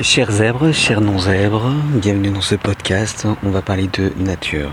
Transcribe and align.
Chers 0.00 0.30
zèbres, 0.30 0.70
chers 0.70 1.00
non-zèbres, 1.00 1.72
bienvenue 1.94 2.30
dans 2.30 2.40
ce 2.40 2.54
podcast. 2.54 3.26
On 3.42 3.50
va 3.50 3.62
parler 3.62 3.88
de 3.88 4.12
nature 4.16 4.70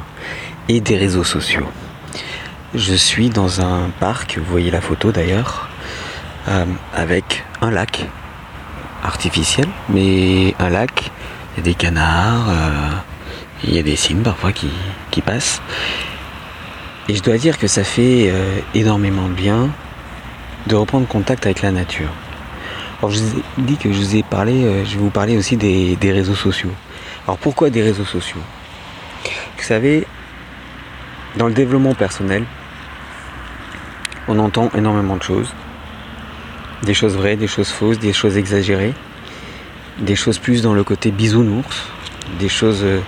et 0.69 0.81
des 0.81 0.97
réseaux 0.97 1.23
sociaux. 1.23 1.65
Je 2.75 2.93
suis 2.93 3.31
dans 3.31 3.59
un 3.59 3.89
parc, 3.99 4.37
vous 4.37 4.45
voyez 4.45 4.69
la 4.69 4.81
photo 4.81 5.11
d'ailleurs, 5.11 5.67
euh, 6.47 6.65
avec 6.93 7.43
un 7.61 7.71
lac 7.71 8.05
artificiel, 9.03 9.65
mais 9.89 10.53
un 10.59 10.69
lac, 10.69 11.09
il 11.53 11.57
y 11.57 11.59
a 11.61 11.63
des 11.63 11.73
canards, 11.73 12.49
euh, 12.51 12.91
il 13.63 13.73
y 13.73 13.79
a 13.79 13.83
des 13.83 13.95
cygnes 13.95 14.21
parfois 14.21 14.51
qui, 14.51 14.69
passent. 15.23 15.59
Et 17.09 17.15
je 17.15 17.23
dois 17.23 17.39
dire 17.39 17.57
que 17.57 17.65
ça 17.65 17.83
fait 17.83 18.29
euh, 18.29 18.59
énormément 18.75 19.27
de 19.27 19.33
bien 19.33 19.71
de 20.67 20.75
reprendre 20.75 21.07
contact 21.07 21.47
avec 21.47 21.63
la 21.63 21.71
nature. 21.71 22.11
Alors 22.99 23.11
je 23.11 23.19
vous 23.19 23.39
ai 23.39 23.61
dit 23.61 23.77
que 23.77 23.91
je 23.91 23.97
vous 23.97 24.15
ai 24.15 24.23
parlé, 24.23 24.63
euh, 24.63 24.85
je 24.85 24.95
vais 24.95 25.01
vous 25.01 25.09
parler 25.09 25.37
aussi 25.37 25.57
des, 25.57 25.97
réseaux 26.01 26.35
sociaux. 26.35 26.71
Alors 27.27 27.37
pourquoi 27.37 27.69
des 27.69 27.81
réseaux 27.81 28.05
sociaux? 28.05 28.39
Vous 29.57 29.63
savez, 29.63 30.07
dans 31.35 31.47
le 31.47 31.53
développement 31.53 31.93
personnel, 31.93 32.45
on 34.27 34.39
entend 34.39 34.69
énormément 34.75 35.17
de 35.17 35.23
choses. 35.23 35.53
Des 36.83 36.93
choses 36.93 37.15
vraies, 37.15 37.35
des 37.35 37.47
choses 37.47 37.69
fausses, 37.69 37.99
des 37.99 38.13
choses 38.13 38.37
exagérées, 38.37 38.93
des 39.99 40.15
choses 40.15 40.39
plus 40.39 40.61
dans 40.61 40.73
le 40.73 40.83
côté 40.83 41.11
bisounours, 41.11 41.87
des 42.39 42.49
choses 42.49 42.81
euh, 42.83 43.01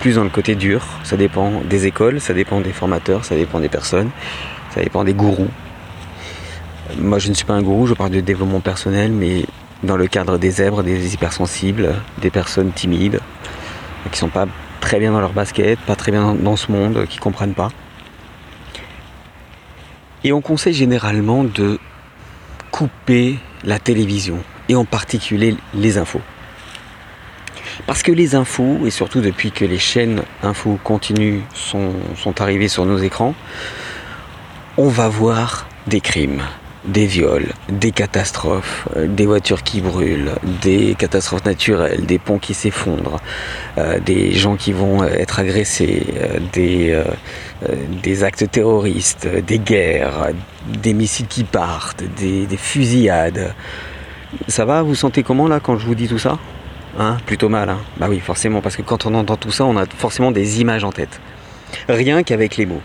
plus 0.00 0.16
dans 0.16 0.24
le 0.24 0.30
côté 0.30 0.54
dur. 0.54 0.82
Ça 1.02 1.16
dépend 1.16 1.62
des 1.64 1.86
écoles, 1.86 2.20
ça 2.20 2.34
dépend 2.34 2.60
des 2.60 2.72
formateurs, 2.72 3.24
ça 3.24 3.36
dépend 3.36 3.60
des 3.60 3.68
personnes, 3.68 4.10
ça 4.74 4.82
dépend 4.82 5.02
des 5.02 5.14
gourous. 5.14 5.50
Moi, 6.98 7.18
je 7.18 7.28
ne 7.28 7.34
suis 7.34 7.44
pas 7.44 7.54
un 7.54 7.62
gourou, 7.62 7.86
je 7.86 7.94
parle 7.94 8.10
de 8.10 8.20
développement 8.20 8.60
personnel, 8.60 9.12
mais 9.12 9.44
dans 9.82 9.96
le 9.96 10.06
cadre 10.06 10.38
des 10.38 10.50
zèbres, 10.50 10.82
des 10.82 11.14
hypersensibles, 11.14 11.94
des 12.20 12.30
personnes 12.30 12.72
timides, 12.72 13.20
qui 14.10 14.18
sont 14.18 14.28
pas 14.28 14.46
très 14.80 14.98
bien 14.98 15.12
dans 15.12 15.20
leur 15.20 15.32
basket, 15.32 15.78
pas 15.80 15.96
très 15.96 16.10
bien 16.12 16.34
dans 16.34 16.56
ce 16.56 16.72
monde, 16.72 17.06
qui 17.08 17.18
comprennent 17.18 17.54
pas. 17.54 17.70
Et 20.24 20.32
on 20.32 20.40
conseille 20.40 20.74
généralement 20.74 21.44
de 21.44 21.78
couper 22.70 23.38
la 23.64 23.78
télévision, 23.78 24.38
et 24.68 24.74
en 24.74 24.84
particulier 24.84 25.56
les 25.74 25.98
infos. 25.98 26.22
Parce 27.86 28.02
que 28.02 28.12
les 28.12 28.34
infos, 28.34 28.78
et 28.84 28.90
surtout 28.90 29.20
depuis 29.20 29.52
que 29.52 29.64
les 29.64 29.78
chaînes 29.78 30.22
infos 30.42 30.78
continues 30.82 31.42
sont 31.54 32.40
arrivées 32.40 32.68
sur 32.68 32.84
nos 32.84 32.98
écrans, 32.98 33.34
on 34.76 34.88
va 34.88 35.08
voir 35.08 35.66
des 35.86 36.00
crimes, 36.00 36.42
des 36.84 37.06
viols, 37.06 37.48
des 37.68 37.92
catastrophes, 37.92 38.88
euh, 38.96 39.06
des 39.06 39.26
voitures 39.26 39.62
qui 39.62 39.80
brûlent, 39.80 40.32
des 40.62 40.94
catastrophes 40.98 41.44
naturelles, 41.44 42.06
des 42.06 42.18
ponts 42.18 42.38
qui 42.38 42.54
s'effondrent, 42.54 43.20
euh, 43.78 43.98
des 44.00 44.32
gens 44.32 44.56
qui 44.56 44.72
vont 44.72 45.04
être 45.04 45.40
agressés, 45.40 46.06
euh, 46.16 46.38
des, 46.52 47.02
des 48.02 48.24
actes 48.24 48.50
terroristes, 48.50 49.28
des 49.28 49.58
guerres, 49.58 50.30
des 50.66 50.94
missiles 50.94 51.26
qui 51.26 51.44
partent, 51.44 52.02
des, 52.18 52.46
fusillades. 52.56 53.54
Ça 54.48 54.64
va 54.64 54.82
Vous 54.82 54.94
sentez 54.94 55.22
comment 55.22 55.48
là 55.48 55.60
quand 55.60 55.76
je 55.76 55.84
vous 55.84 55.94
dis 55.94 56.08
tout 56.08 56.18
ça? 56.18 56.38
Hein? 56.98 57.18
Plutôt 57.26 57.48
mal, 57.48 57.68
hein? 57.68 57.78
Bah 57.98 58.06
oui, 58.08 58.20
forcément, 58.20 58.60
parce 58.60 58.76
que 58.76 58.82
quand 58.82 59.06
on 59.06 59.14
entend 59.14 59.36
tout 59.36 59.50
ça, 59.50 59.64
on 59.64 59.76
a 59.76 59.84
forcément 59.86 60.30
des 60.30 60.60
images 60.60 60.84
en 60.84 60.92
tête. 60.92 61.20
Rien 61.88 62.22
qu'avec 62.22 62.56
les 62.56 62.66
mots. 62.66 62.82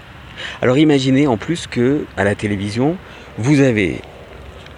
Alors 0.61 0.77
imaginez 0.77 1.27
en 1.27 1.37
plus 1.37 1.65
que 1.65 2.05
à 2.17 2.23
la 2.23 2.35
télévision, 2.35 2.97
vous 3.38 3.59
avez 3.59 4.02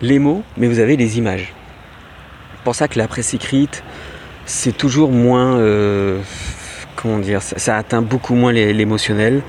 les 0.01 0.19
mots, 0.19 0.43
mais 0.57 0.67
vous 0.67 0.79
avez 0.79 0.97
les 0.97 1.17
images. 1.17 1.53
C'est 2.55 2.63
pour 2.63 2.75
ça 2.75 2.87
que 2.87 2.97
la 2.97 3.07
presse 3.07 3.33
écrite, 3.33 3.83
c'est 4.45 4.75
toujours 4.75 5.11
moins. 5.11 5.57
Euh, 5.57 6.19
comment 6.95 7.19
dire 7.19 7.41
ça, 7.41 7.77
atteint 7.77 8.01
beaucoup 8.01 8.35
moins 8.35 8.51
l'émotionnel. 8.51 9.41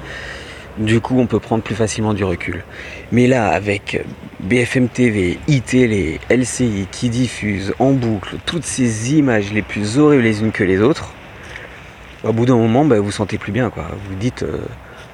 Du 0.78 1.00
coup, 1.00 1.18
on 1.18 1.26
peut 1.26 1.40
prendre 1.40 1.62
plus 1.64 1.74
facilement 1.74 2.14
du 2.14 2.22
recul. 2.22 2.62
Mais 3.10 3.26
là, 3.26 3.48
avec 3.48 4.04
BFM 4.38 4.88
TV, 4.88 5.38
ITL, 5.48 6.20
LCI 6.30 6.86
qui 6.92 7.08
diffusent 7.08 7.74
en 7.80 7.90
boucle 7.90 8.36
toutes 8.46 8.64
ces 8.64 9.14
images 9.14 9.52
les 9.52 9.62
plus 9.62 9.98
horribles 9.98 10.22
les 10.22 10.40
unes 10.40 10.52
que 10.52 10.62
les 10.62 10.80
autres, 10.80 11.12
au 12.22 12.32
bout 12.32 12.46
d'un 12.46 12.56
moment, 12.56 12.84
bah, 12.84 12.98
vous 12.98 13.06
vous 13.06 13.10
sentez 13.10 13.38
plus 13.38 13.52
bien. 13.52 13.70
Quoi. 13.70 13.86
Vous 14.08 14.14
dites. 14.14 14.42
Euh, 14.44 14.58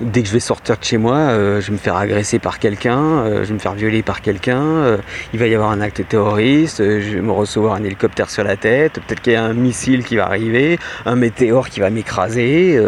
dès 0.00 0.22
que 0.22 0.28
je 0.28 0.32
vais 0.32 0.40
sortir 0.40 0.76
de 0.76 0.84
chez 0.84 0.98
moi, 0.98 1.16
euh, 1.16 1.60
je 1.60 1.68
vais 1.68 1.72
me 1.72 1.78
faire 1.78 1.96
agresser 1.96 2.38
par 2.38 2.58
quelqu'un, 2.58 3.00
euh, 3.00 3.42
je 3.42 3.48
vais 3.48 3.54
me 3.54 3.58
faire 3.58 3.74
violer 3.74 4.02
par 4.02 4.22
quelqu'un, 4.22 4.62
euh, 4.62 4.98
il 5.32 5.38
va 5.38 5.46
y 5.46 5.54
avoir 5.54 5.70
un 5.70 5.80
acte 5.80 6.06
terroriste, 6.08 6.78
je 6.78 7.14
vais 7.14 7.20
me 7.20 7.32
recevoir 7.32 7.74
un 7.74 7.84
hélicoptère 7.84 8.30
sur 8.30 8.44
la 8.44 8.56
tête, 8.56 8.94
peut-être 8.94 9.20
qu'il 9.20 9.34
y 9.34 9.36
a 9.36 9.44
un 9.44 9.54
missile 9.54 10.04
qui 10.04 10.16
va 10.16 10.26
arriver, 10.26 10.78
un 11.06 11.16
météore 11.16 11.68
qui 11.68 11.80
va 11.80 11.90
m'écraser, 11.90 12.80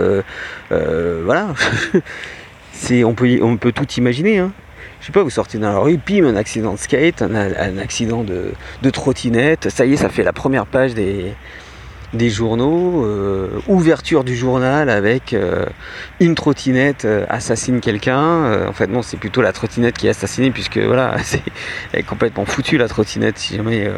voilà. 0.71 1.49
on, 3.05 3.15
peut, 3.15 3.73
tout 3.73 3.93
imaginer. 3.97 4.39
Hein. 4.39 4.53
Je 5.01 5.07
sais 5.07 5.13
pas, 5.13 5.23
vous 5.23 5.31
sortez 5.31 5.59
dans 5.59 5.73
la 5.73 5.79
rue, 5.79 5.99
pim, 5.99 6.25
un 6.25 6.37
accident 6.37 6.73
de 6.73 6.79
skate, 6.79 7.23
un, 7.23 7.79
accident 7.79 8.25
de, 8.25 8.53
de 8.83 8.91
trottinette, 8.91 9.71
ça 9.71 9.87
y 9.87 9.93
est, 9.93 9.97
ça 9.97 10.09
fait 10.09 10.25
la 10.25 10.33
première 10.33 10.67
page 10.67 10.95
des, 10.95 11.35
des 12.15 12.31
journaux, 12.31 13.05
euh, 13.05 13.61
ouverture 13.67 14.25
du 14.25 14.37
journal 14.37 14.89
avec 14.91 15.33
euh, 15.33 15.67
une 16.21 16.35
trottinette 16.35 17.05
euh, 17.05 17.27
assassine 17.29 17.81
quelqu'un. 17.81 18.69
en 18.69 18.73
fait 18.73 18.87
non, 18.87 19.03
c'est 19.03 19.17
plutôt 19.17 19.43
la 19.43 19.53
trottinette 19.53 19.97
qui 19.99 20.07
est 20.07 20.11
assassinée 20.11 20.51
puisque 20.51 20.79
voilà, 20.79 21.17
c'est 21.23 21.43
est 21.93 22.03
complètement 22.03 22.45
foutue 22.45 22.79
la 22.79 22.89
trottinette 22.89 23.39
si 23.39 23.57
jamais 23.57 23.91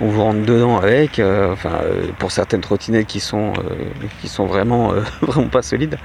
on 0.00 0.08
vous 0.08 0.22
rentre 0.22 0.44
dedans 0.44 0.78
avec. 0.78 1.20
enfin, 1.20 1.80
pour 2.18 2.30
certaines 2.32 2.60
trottinettes 2.60 3.06
qui 3.06 3.20
sont 3.20 3.52
qui 4.20 4.28
sont 4.28 4.46
vraiment 4.46 4.92
vraiment 5.22 5.48
pas 5.48 5.62
solides 5.62 5.98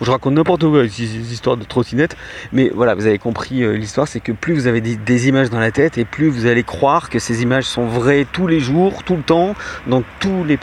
je 0.00 0.10
raconte 0.10 0.34
n'importe 0.34 0.62
quoi, 0.62 0.82
des 0.82 1.32
histoires 1.32 1.56
de 1.56 1.64
trottinette, 1.64 2.16
mais 2.52 2.70
voilà, 2.74 2.94
vous 2.94 3.06
avez 3.06 3.18
compris 3.18 3.62
euh, 3.62 3.72
l'histoire, 3.72 4.08
c'est 4.08 4.20
que 4.20 4.32
plus 4.32 4.54
vous 4.54 4.66
avez 4.66 4.80
des, 4.80 5.28
images 5.28 5.50
dans 5.50 5.60
la 5.60 5.70
tête, 5.70 5.98
et 5.98 6.04
plus 6.04 6.28
vous 6.28 6.46
allez 6.46 6.64
croire 6.64 7.10
que 7.10 7.18
ces 7.18 7.42
images 7.42 7.64
sont 7.64 7.86
vraies 7.86 8.26
tous 8.30 8.46
les 8.46 8.60
jours, 8.60 9.04
tout 9.04 9.16
le 9.16 9.22
temps, 9.22 9.54
dans 9.86 10.02
tous 10.20 10.44
les 10.44 10.58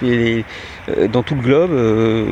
euh, 0.90 1.08
dans 1.08 1.24
tout 1.24 1.36
le 1.36 1.42
globe, 1.42 1.72
euh, 1.72 2.26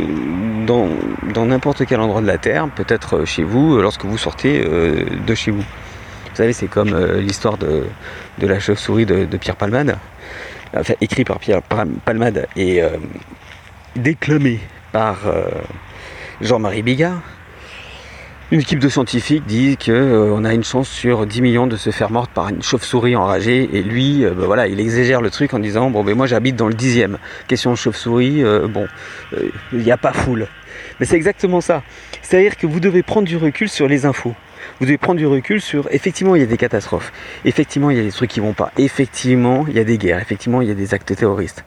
dans 0.66 1.46
n'importe 1.46 1.86
quel 1.86 2.00
endroit 2.00 2.22
de 2.22 2.28
la 2.28 2.38
Terre, 2.38 2.68
peut-être 2.76 3.26
chez 3.26 3.44
vous, 3.44 3.80
lorsque 3.80 4.06
vous 4.06 4.18
sortez 4.18 4.60
de 4.60 5.36
chez 5.36 5.52
vous. 5.52 5.62
Vous 5.62 6.36
savez, 6.36 6.54
c'est 6.54 6.68
comme 6.68 6.96
l'histoire 7.18 7.58
de, 7.58 7.86
la 8.42 8.60
chauve-souris 8.60 9.06
de, 9.06 9.38
Pierre 9.38 9.56
Palmade, 9.56 9.98
enfin 10.76 10.94
écrit 11.02 11.24
par 11.24 11.40
Pierre 11.40 11.62
Palmade 11.62 12.48
et 12.56 12.82
déclamé 13.96 14.60
par 14.92 15.18
Jean-Marie 16.42 16.84
Bigard. 16.84 17.22
Une 18.50 18.62
équipe 18.62 18.80
de 18.80 18.88
scientifiques 18.88 19.46
dit 19.46 19.76
qu'on 19.76 19.92
euh, 19.92 20.44
a 20.46 20.54
une 20.54 20.64
chance 20.64 20.88
sur 20.88 21.26
10 21.26 21.42
millions 21.42 21.68
de 21.68 21.76
se 21.76 21.90
faire 21.90 22.12
morte 22.12 22.32
par 22.32 22.48
une 22.48 22.62
chauve-souris 22.62 23.16
enragée 23.16 23.68
et 23.74 23.82
lui, 23.82 24.24
euh, 24.24 24.32
ben 24.32 24.46
voilà, 24.46 24.68
il 24.68 24.80
exagère 24.80 25.20
le 25.20 25.30
truc 25.30 25.54
en 25.54 25.60
disant 25.60 25.90
bon 25.90 26.04
ben 26.04 26.16
moi 26.16 26.28
j'habite 26.28 26.56
dans 26.56 26.70
le 26.70 26.74
dixième. 26.74 27.18
Question 27.48 27.76
chauve-souris, 27.76 28.44
euh, 28.44 28.68
bon, 28.68 28.88
il 29.74 29.80
n'y 29.80 29.92
a 29.92 29.98
pas 29.98 30.14
foule. 30.14 30.48
Mais 31.00 31.06
c'est 31.06 31.18
exactement 31.18 31.60
ça. 31.60 31.84
C'est-à-dire 32.22 32.56
que 32.56 32.68
vous 32.68 32.80
devez 32.80 33.04
prendre 33.04 33.28
du 33.28 33.36
recul 33.36 33.68
sur 33.68 33.88
les 33.88 34.06
infos. 34.06 34.34
Vous 34.80 34.86
devez 34.86 34.98
prendre 34.98 35.18
du 35.18 35.28
recul 35.28 35.60
sur 35.60 35.88
effectivement 35.92 36.36
il 36.36 36.40
y 36.40 36.46
a 36.46 36.48
des 36.48 36.58
catastrophes, 36.58 37.12
effectivement 37.44 37.90
il 37.90 37.98
y 37.98 38.00
a 38.00 38.04
des 38.04 38.12
trucs 38.12 38.30
qui 38.30 38.40
vont 38.40 38.54
pas, 38.54 38.72
effectivement 38.78 39.66
il 39.68 39.76
y 39.76 39.80
a 39.80 39.84
des 39.84 39.98
guerres, 39.98 40.22
effectivement 40.22 40.62
il 40.62 40.70
y 40.70 40.72
a 40.72 40.76
des 40.76 40.94
actes 40.94 41.14
terroristes. 41.16 41.66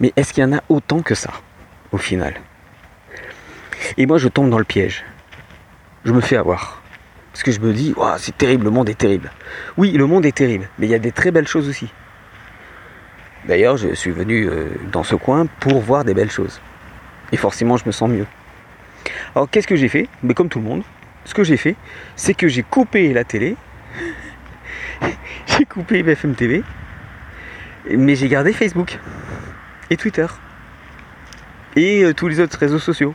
Mais 0.00 0.12
est-ce 0.16 0.32
qu'il 0.34 0.42
y 0.42 0.46
en 0.46 0.52
a 0.52 0.62
autant 0.68 1.00
que 1.00 1.14
ça 1.14 1.30
au 1.92 1.98
final? 1.98 2.34
Et 3.96 4.06
moi, 4.06 4.18
je 4.18 4.28
tombe 4.28 4.50
dans 4.50 4.58
le 4.58 4.64
piège. 4.64 5.04
Je 6.04 6.12
me 6.12 6.20
fais 6.20 6.36
avoir. 6.36 6.82
Parce 7.32 7.42
que 7.42 7.52
je 7.52 7.60
me 7.60 7.72
dis, 7.72 7.94
c'est 8.18 8.36
terrible, 8.36 8.64
le 8.64 8.70
monde 8.70 8.88
est 8.88 8.98
terrible. 8.98 9.30
Oui, 9.76 9.92
le 9.92 10.06
monde 10.06 10.26
est 10.26 10.34
terrible, 10.34 10.68
mais 10.78 10.86
il 10.86 10.90
y 10.90 10.94
a 10.94 10.98
des 10.98 11.12
très 11.12 11.30
belles 11.30 11.46
choses 11.46 11.68
aussi. 11.68 11.88
D'ailleurs, 13.46 13.76
je 13.76 13.94
suis 13.94 14.10
venu 14.10 14.48
euh, 14.48 14.66
dans 14.92 15.02
ce 15.02 15.14
coin 15.14 15.46
pour 15.46 15.80
voir 15.80 16.04
des 16.04 16.12
belles 16.12 16.30
choses. 16.30 16.60
Et 17.32 17.36
forcément, 17.36 17.76
je 17.76 17.84
me 17.86 17.92
sens 17.92 18.10
mieux. 18.10 18.26
Alors, 19.34 19.48
qu'est-ce 19.48 19.66
que 19.66 19.76
j'ai 19.76 19.88
fait? 19.88 20.08
Mais 20.22 20.34
comme 20.34 20.48
tout 20.48 20.58
le 20.58 20.64
monde, 20.64 20.82
ce 21.24 21.34
que 21.34 21.44
j'ai 21.44 21.56
fait, 21.56 21.76
c'est 22.16 22.34
que 22.34 22.48
j'ai 22.48 22.62
coupé 22.62 23.12
la 23.12 23.24
télé, 23.24 23.56
j'ai 25.46 25.64
coupé 25.64 26.02
BFM 26.02 26.34
TV, 26.34 26.62
mais 27.90 28.14
j'ai 28.14 28.28
gardé 28.28 28.52
Facebook 28.52 28.98
et 29.88 29.96
Twitter 29.96 30.26
et 31.76 32.04
euh, 32.04 32.12
tous 32.12 32.28
les 32.28 32.40
autres 32.40 32.58
réseaux 32.58 32.78
sociaux. 32.78 33.14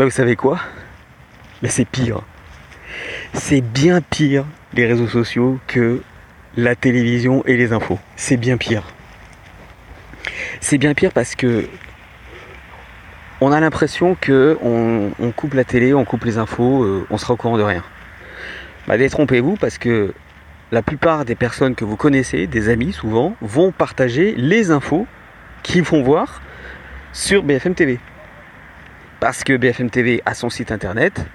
Bah 0.00 0.06
vous 0.06 0.10
savez 0.10 0.34
quoi? 0.34 0.58
Mais 1.60 1.68
c'est 1.68 1.84
pire. 1.84 2.22
C'est 3.34 3.60
bien 3.60 4.00
pire 4.00 4.46
les 4.72 4.86
réseaux 4.86 5.08
sociaux 5.08 5.60
que 5.66 6.00
la 6.56 6.74
télévision 6.74 7.44
et 7.44 7.58
les 7.58 7.74
infos. 7.74 7.98
C'est 8.16 8.38
bien 8.38 8.56
pire. 8.56 8.82
C'est 10.62 10.78
bien 10.78 10.94
pire 10.94 11.12
parce 11.12 11.34
que 11.34 11.68
on 13.42 13.52
a 13.52 13.60
l'impression 13.60 14.16
que 14.18 14.56
on, 14.62 15.32
coupe 15.32 15.52
la 15.52 15.64
télé, 15.64 15.92
on 15.92 16.06
coupe 16.06 16.24
les 16.24 16.38
infos, 16.38 16.82
euh, 16.82 17.06
on 17.10 17.18
sera 17.18 17.34
au 17.34 17.36
courant 17.36 17.58
de 17.58 17.62
rien. 17.62 17.84
Bah 18.88 18.96
détrompez-vous 18.96 19.56
parce 19.56 19.76
que 19.76 20.14
la 20.72 20.80
plupart 20.80 21.26
des 21.26 21.34
personnes 21.34 21.74
que 21.74 21.84
vous 21.84 21.96
connaissez, 21.96 22.46
des 22.46 22.70
amis 22.70 22.94
souvent, 22.94 23.36
vont 23.42 23.70
partager 23.70 24.34
les 24.38 24.70
infos 24.70 25.06
qu'ils 25.62 25.82
vont 25.82 26.02
voir 26.02 26.40
sur 27.12 27.42
BFM 27.42 27.74
TV. 27.74 28.00
Parce 29.20 29.44
que 29.44 29.54
BFM 29.54 29.90
TV 29.90 30.22
a 30.24 30.32
son 30.32 30.48
site 30.48 30.72
internet, 30.72 31.26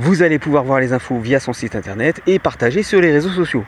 vous 0.00 0.22
allez 0.22 0.40
pouvoir 0.40 0.64
voir 0.64 0.80
les 0.80 0.92
infos 0.92 1.20
via 1.20 1.38
son 1.38 1.52
site 1.52 1.76
internet 1.76 2.20
et 2.26 2.40
partager 2.40 2.82
sur 2.82 3.00
les 3.00 3.12
réseaux 3.12 3.30
sociaux. 3.30 3.64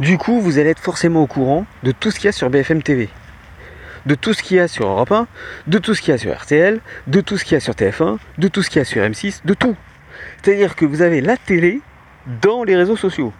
Du 0.00 0.18
coup, 0.18 0.40
vous 0.40 0.58
allez 0.58 0.70
être 0.70 0.80
forcément 0.80 1.22
au 1.22 1.28
courant 1.28 1.66
de 1.84 1.92
tout 1.92 2.10
ce 2.10 2.16
qu'il 2.16 2.26
y 2.26 2.28
a 2.28 2.32
sur 2.32 2.50
BFM 2.50 2.82
TV, 2.82 3.08
de 4.06 4.16
tout 4.16 4.34
ce 4.34 4.42
qu'il 4.42 4.56
y 4.56 4.60
a 4.60 4.66
sur 4.66 4.88
Europe 4.88 5.12
1, 5.12 5.28
de 5.68 5.78
tout 5.78 5.94
ce 5.94 6.02
qu'il 6.02 6.10
y 6.10 6.14
a 6.14 6.18
sur 6.18 6.36
RTL, 6.36 6.80
de 7.06 7.20
tout 7.20 7.38
ce 7.38 7.44
qu'il 7.44 7.54
y 7.54 7.56
a 7.58 7.60
sur 7.60 7.74
TF1, 7.74 8.18
de 8.38 8.48
tout 8.48 8.64
ce 8.64 8.70
qu'il 8.70 8.80
y 8.80 8.82
a 8.82 8.84
sur 8.84 9.02
M6, 9.04 9.42
de 9.44 9.54
tout. 9.54 9.76
C'est-à-dire 10.42 10.74
que 10.74 10.84
vous 10.84 11.00
avez 11.00 11.20
la 11.20 11.36
télé 11.36 11.80
dans 12.42 12.64
les 12.64 12.74
réseaux 12.74 12.96
sociaux. 12.96 13.32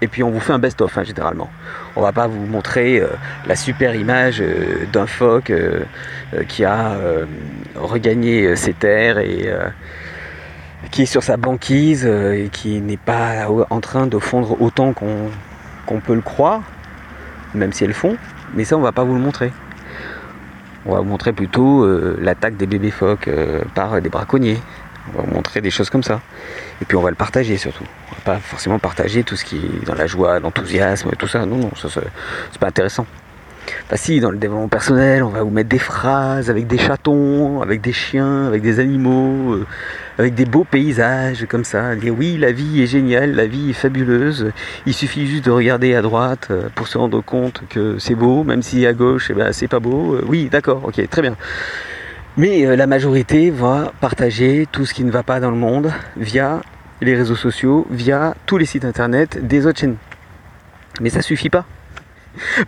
Et 0.00 0.08
puis 0.08 0.22
on 0.22 0.30
vous 0.30 0.40
fait 0.40 0.52
un 0.52 0.58
best-of 0.58 0.96
hein, 0.98 1.04
généralement. 1.04 1.48
On 1.96 2.02
va 2.02 2.12
pas 2.12 2.26
vous 2.26 2.46
montrer 2.46 3.00
euh, 3.00 3.08
la 3.46 3.56
super 3.56 3.94
image 3.94 4.40
euh, 4.40 4.84
d'un 4.92 5.06
phoque 5.06 5.50
euh, 5.50 5.84
qui 6.48 6.64
a 6.64 6.96
regagné 7.76 8.56
ses 8.56 8.72
terres 8.72 9.18
et 9.18 9.48
qui 10.90 11.02
est 11.02 11.06
sur 11.06 11.22
sa 11.22 11.36
banquise 11.36 12.04
et 12.04 12.48
qui 12.52 12.80
n'est 12.80 12.96
pas 12.96 13.48
en 13.70 13.80
train 13.80 14.06
de 14.06 14.18
fondre 14.18 14.60
autant 14.60 14.92
qu'on 14.92 16.00
peut 16.00 16.14
le 16.14 16.20
croire, 16.20 16.62
même 17.54 17.72
si 17.72 17.84
elles 17.84 17.94
font. 17.94 18.16
Mais 18.54 18.64
ça 18.64 18.76
on 18.76 18.80
va 18.80 18.92
pas 18.92 19.04
vous 19.04 19.14
le 19.14 19.20
montrer. 19.20 19.52
On 20.86 20.92
va 20.92 20.98
vous 20.98 21.04
montrer 21.04 21.32
plutôt 21.32 21.86
l'attaque 22.18 22.56
des 22.56 22.66
bébés 22.66 22.90
phoques 22.90 23.30
par 23.74 24.02
des 24.02 24.08
braconniers. 24.08 24.58
On 25.12 25.22
va 25.22 25.32
montrer 25.32 25.60
des 25.60 25.70
choses 25.70 25.90
comme 25.90 26.02
ça. 26.02 26.20
Et 26.80 26.84
puis 26.84 26.96
on 26.96 27.02
va 27.02 27.10
le 27.10 27.16
partager 27.16 27.56
surtout. 27.56 27.84
On 28.10 28.14
va 28.14 28.34
pas 28.36 28.38
forcément 28.38 28.78
partager 28.78 29.22
tout 29.22 29.36
ce 29.36 29.44
qui 29.44 29.56
est 29.56 29.86
dans 29.86 29.94
la 29.94 30.06
joie, 30.06 30.40
l'enthousiasme, 30.40 31.10
tout 31.18 31.28
ça. 31.28 31.44
Non, 31.46 31.56
non, 31.56 31.70
ça, 31.76 31.88
c'est 31.90 32.58
pas 32.58 32.68
intéressant. 32.68 33.06
Bah 33.90 33.96
si, 33.96 34.20
dans 34.20 34.30
le 34.30 34.36
développement 34.36 34.68
personnel, 34.68 35.22
on 35.22 35.28
va 35.28 35.42
vous 35.42 35.50
mettre 35.50 35.68
des 35.68 35.78
phrases 35.78 36.50
avec 36.50 36.66
des 36.66 36.78
chatons, 36.78 37.62
avec 37.62 37.80
des 37.80 37.92
chiens, 37.92 38.46
avec 38.46 38.62
des 38.62 38.80
animaux, 38.80 39.54
euh, 39.54 39.66
avec 40.18 40.34
des 40.34 40.44
beaux 40.44 40.64
paysages 40.64 41.46
comme 41.48 41.64
ça. 41.64 41.94
Dire 41.96 42.14
oui, 42.16 42.36
la 42.36 42.52
vie 42.52 42.82
est 42.82 42.86
géniale, 42.86 43.34
la 43.34 43.46
vie 43.46 43.70
est 43.70 43.74
fabuleuse. 43.74 44.52
Il 44.86 44.94
suffit 44.94 45.26
juste 45.26 45.46
de 45.46 45.50
regarder 45.50 45.94
à 45.94 46.02
droite 46.02 46.48
euh, 46.50 46.68
pour 46.74 46.88
se 46.88 46.98
rendre 46.98 47.22
compte 47.22 47.62
que 47.68 47.98
c'est 47.98 48.14
beau, 48.14 48.44
même 48.44 48.62
si 48.62 48.86
à 48.86 48.92
gauche, 48.92 49.28
eh 49.30 49.34
ben, 49.34 49.52
c'est 49.52 49.68
pas 49.68 49.80
beau. 49.80 50.14
Euh, 50.14 50.24
oui, 50.26 50.48
d'accord, 50.50 50.82
ok, 50.84 51.08
très 51.08 51.22
bien. 51.22 51.36
Mais 52.36 52.66
euh, 52.66 52.74
la 52.74 52.88
majorité 52.88 53.50
va 53.50 53.92
partager 54.00 54.66
tout 54.72 54.86
ce 54.86 54.92
qui 54.92 55.04
ne 55.04 55.12
va 55.12 55.22
pas 55.22 55.38
dans 55.38 55.52
le 55.52 55.56
monde 55.56 55.92
via 56.16 56.62
les 57.00 57.14
réseaux 57.14 57.36
sociaux, 57.36 57.86
via 57.90 58.34
tous 58.46 58.58
les 58.58 58.66
sites 58.66 58.84
internet 58.84 59.46
des 59.46 59.66
autres 59.66 59.78
chaînes. 59.78 59.96
Mais 61.00 61.10
ça 61.10 61.22
suffit 61.22 61.48
pas. 61.48 61.64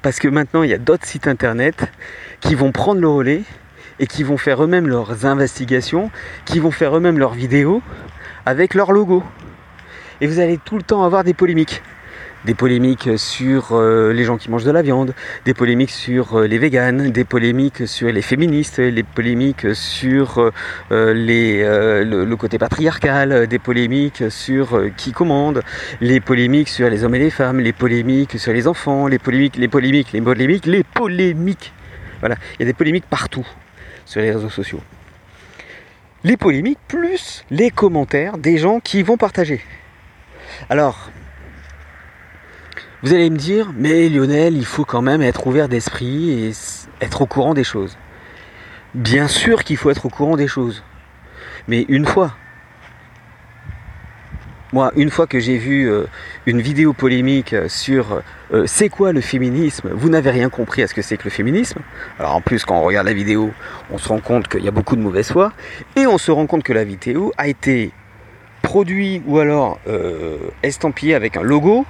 Parce 0.03 0.21
que 0.21 0.29
maintenant, 0.29 0.63
il 0.63 0.71
y 0.71 0.73
a 0.75 0.79
d'autres 0.79 1.05
sites 1.05 1.27
internet 1.27 1.91
qui 2.39 2.55
vont 2.55 2.71
prendre 2.71 3.01
le 3.01 3.09
relais 3.09 3.43
et 3.99 4.07
qui 4.07 4.23
vont 4.23 4.37
faire 4.37 4.63
eux-mêmes 4.63 4.87
leurs 4.87 5.27
investigations, 5.27 6.13
qui 6.45 6.61
vont 6.61 6.71
faire 6.71 6.97
eux-mêmes 6.97 7.19
leurs 7.19 7.35
vidéos 7.35 7.83
avec 8.45 8.75
leur 8.75 8.93
logo. 8.93 9.25
Et 10.21 10.29
vous 10.29 10.39
allez 10.39 10.59
tout 10.59 10.77
le 10.77 10.85
temps 10.85 11.03
avoir 11.03 11.25
des 11.25 11.35
polémiques 11.35 11.83
des 12.47 12.55
polémiques 12.55 13.11
sur 13.19 13.73
euh, 13.73 14.13
les 14.13 14.23
gens 14.23 14.37
qui 14.37 14.51
mangent 14.51 14.65
de 14.65 14.71
la 14.71 14.81
viande, 14.81 15.15
des 15.45 15.53
polémiques 15.53 15.91
sur 15.91 16.39
euh, 16.39 16.47
les 16.47 16.59
véganes, 16.59 17.11
des 17.11 17.25
polémiques 17.25 17.89
sur 17.89 18.11
les 18.11 18.23
féministes, 18.23 18.79
les 18.79 19.03
polémiques 19.03 19.75
sur 19.75 20.53
euh, 20.93 21.13
les, 21.13 21.65
le, 22.05 22.37
côté 22.37 22.57
patriarcal, 22.59 23.49
des 23.49 23.59
polémiques 23.59 24.31
sur 24.31 24.81
qui 24.97 25.11
commande, 25.11 25.63
les 26.01 26.21
polémiques 26.21 26.69
sur 26.69 26.89
les 26.89 27.03
hommes 27.03 27.17
et 27.17 27.19
les 27.19 27.31
femmes, 27.31 27.59
les 27.59 27.73
polémiques 27.73 28.39
sur 28.39 28.53
les 28.53 28.69
enfants, 28.69 29.09
les 29.09 29.19
polémiques, 29.19 29.57
les 29.57 29.69
polémiques, 29.69 30.13
les 30.13 30.21
polémiques, 30.21 30.67
les 30.67 30.85
polémiques. 30.85 31.73
Voilà, 32.21 32.37
il 32.55 32.61
y 32.61 32.63
a 32.63 32.67
des 32.67 32.75
polémiques 32.75 33.07
partout 33.11 33.47
sur 34.05 34.21
les 34.21 34.31
réseaux 34.31 34.51
sociaux. 34.51 34.81
Les 36.23 36.37
polémiques 36.37 36.79
plus 36.87 37.45
les 37.51 37.71
commentaires 37.71 38.39
des 38.39 38.57
gens 38.57 38.79
qui 38.79 39.03
vont 39.03 39.17
partager. 39.17 39.61
Alors, 40.71 41.11
vous 43.03 43.13
allez 43.13 43.29
me 43.29 43.37
dire, 43.37 43.73
mais 43.77 44.09
Lionel, 44.09 44.57
il 44.57 44.65
faut 44.65 44.85
quand 44.85 45.03
même 45.03 45.21
être 45.21 45.47
ouvert 45.47 45.69
d'esprit 45.69 46.31
et 46.31 46.53
être 47.01 47.23
au 47.23 47.27
courant 47.27 47.53
des 47.53 47.65
choses. 47.65 47.97
Bien 48.95 49.29
sûr 49.29 49.65
qu'il 49.65 49.77
faut 49.77 49.91
être 49.91 50.07
au 50.07 50.09
courant 50.09 50.37
des 50.37 50.49
choses. 50.49 50.83
Mais 51.69 51.85
une 51.89 52.07
fois. 52.07 52.33
Moi, 54.73 54.91
une 54.97 55.11
fois 55.11 55.27
que 55.27 55.39
j'ai 55.39 55.59
vu 55.59 55.89
euh, 55.89 56.07
une 56.45 56.61
vidéo 56.61 56.93
polémique 56.93 57.55
sur 57.69 58.21
euh, 58.53 58.65
c'est 58.67 58.89
quoi 58.89 59.13
le 59.13 59.21
féminisme, 59.21 59.91
vous 59.93 60.09
n'avez 60.09 60.31
rien 60.31 60.49
compris 60.49 60.83
à 60.83 60.89
ce 60.89 60.95
que 60.95 61.03
c'est 61.03 61.17
que 61.17 61.25
le 61.25 61.31
féminisme. 61.31 61.81
Alors 62.19 62.35
en 62.35 62.41
plus, 62.41 62.65
quand 62.65 62.77
on 62.77 62.83
regarde 62.83 63.07
la 63.07 63.13
vidéo, 63.13 63.53
on 63.91 63.99
se 63.99 64.09
rend 64.09 64.19
compte 64.19 64.49
qu'il 64.49 64.65
y 64.65 64.69
a 64.69 64.73
beaucoup 64.73 64.97
de 64.97 65.01
mauvaise 65.03 65.31
foi. 65.31 65.53
Et 65.95 66.07
on 66.07 66.19
se 66.19 66.31
rend 66.31 66.47
compte 66.47 66.63
que 66.63 66.73
la 66.73 66.85
vidéo 66.85 67.33
a 67.39 67.47
été 67.47 67.93
produite 68.63 69.23
ou 69.27 69.39
alors 69.39 69.79
euh, 69.87 70.37
estampillée 70.63 71.15
avec 71.15 71.37
un 71.37 71.43
logo 71.43 71.87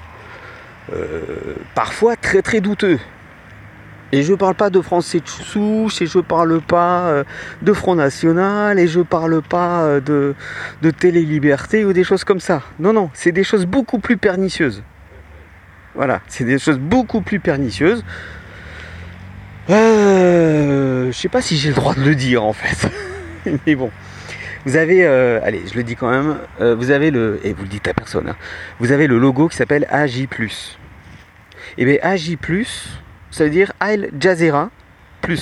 euh, 0.93 1.21
parfois 1.75 2.17
très 2.17 2.43
très 2.43 2.61
douteux. 2.61 2.99
Et 4.13 4.23
je 4.23 4.35
parle 4.35 4.55
pas 4.55 4.71
de 4.71 4.81
français 4.81 5.19
de 5.19 5.29
souche, 5.29 6.01
et 6.01 6.07
je 6.07 6.21
parle 6.21 6.61
pas 6.61 7.09
euh, 7.09 7.25
de 7.63 7.73
Front 7.73 7.97
National, 7.97 8.79
et 8.79 8.87
je 8.87 9.01
parle 9.01 9.43
pas 9.43 9.83
euh, 9.83 10.01
de, 10.01 10.35
de 10.83 10.91
Télé-Liberté 10.91 11.85
ou 11.85 11.93
des 11.93 12.05
choses 12.05 12.23
comme 12.23 12.39
ça. 12.39 12.63
Non, 12.79 12.93
non, 12.93 13.11
c'est 13.15 13.33
des 13.33 13.43
choses 13.43 13.67
beaucoup 13.67 13.99
plus 13.99 14.17
pernicieuses. 14.17 14.85
Voilà, 15.97 16.21
c'est 16.29 16.45
des 16.45 16.59
choses 16.59 16.79
beaucoup 16.79 17.21
plus 17.21 17.41
pernicieuses. 17.41 18.05
Euh, 19.71 21.11
je 21.11 21.17
sais 21.17 21.29
pas 21.29 21.43
si 21.43 21.57
j'ai 21.57 21.71
le 21.71 21.75
droit 21.75 21.95
de 21.95 22.03
le 22.03 22.15
dire 22.15 22.45
en 22.45 22.53
fait. 22.53 22.89
Mais 23.67 23.75
bon. 23.75 23.91
Vous 24.67 24.75
avez, 24.75 25.07
euh, 25.07 25.39
allez, 25.45 25.63
je 25.65 25.75
le 25.75 25.85
dis 25.85 25.95
quand 25.95 26.11
même, 26.11 26.39
euh, 26.61 26.75
vous 26.75 26.91
avez 26.91 27.13
le, 27.13 27.39
et 27.45 27.53
vous 27.53 27.63
le 27.63 27.69
dites 27.69 27.87
à 27.87 27.95
personne, 27.95 28.29
hein, 28.29 28.37
vous 28.81 28.91
avez 28.91 29.07
le 29.07 29.17
logo 29.17 29.49
qui 29.49 29.57
s'appelle 29.57 29.87
AJ+. 29.91 30.23
Et 30.23 30.29
eh 31.79 31.85
bien 31.85 31.99
AJ+, 32.03 32.37
ça 33.31 33.45
veut 33.45 33.51
dire 33.51 33.73
Al 33.79 34.11
Jazeera. 34.19 34.71
Et 35.29 35.37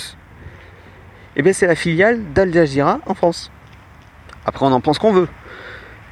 eh 1.37 1.43
bien 1.43 1.55
c'est 1.55 1.67
la 1.67 1.75
filiale 1.75 2.21
d'Al 2.35 2.53
Jazeera 2.53 3.00
en 3.06 3.15
France. 3.15 3.50
Après 4.44 4.67
on 4.67 4.73
en 4.73 4.82
pense 4.82 4.99
qu'on 4.99 5.12
veut. 5.12 5.28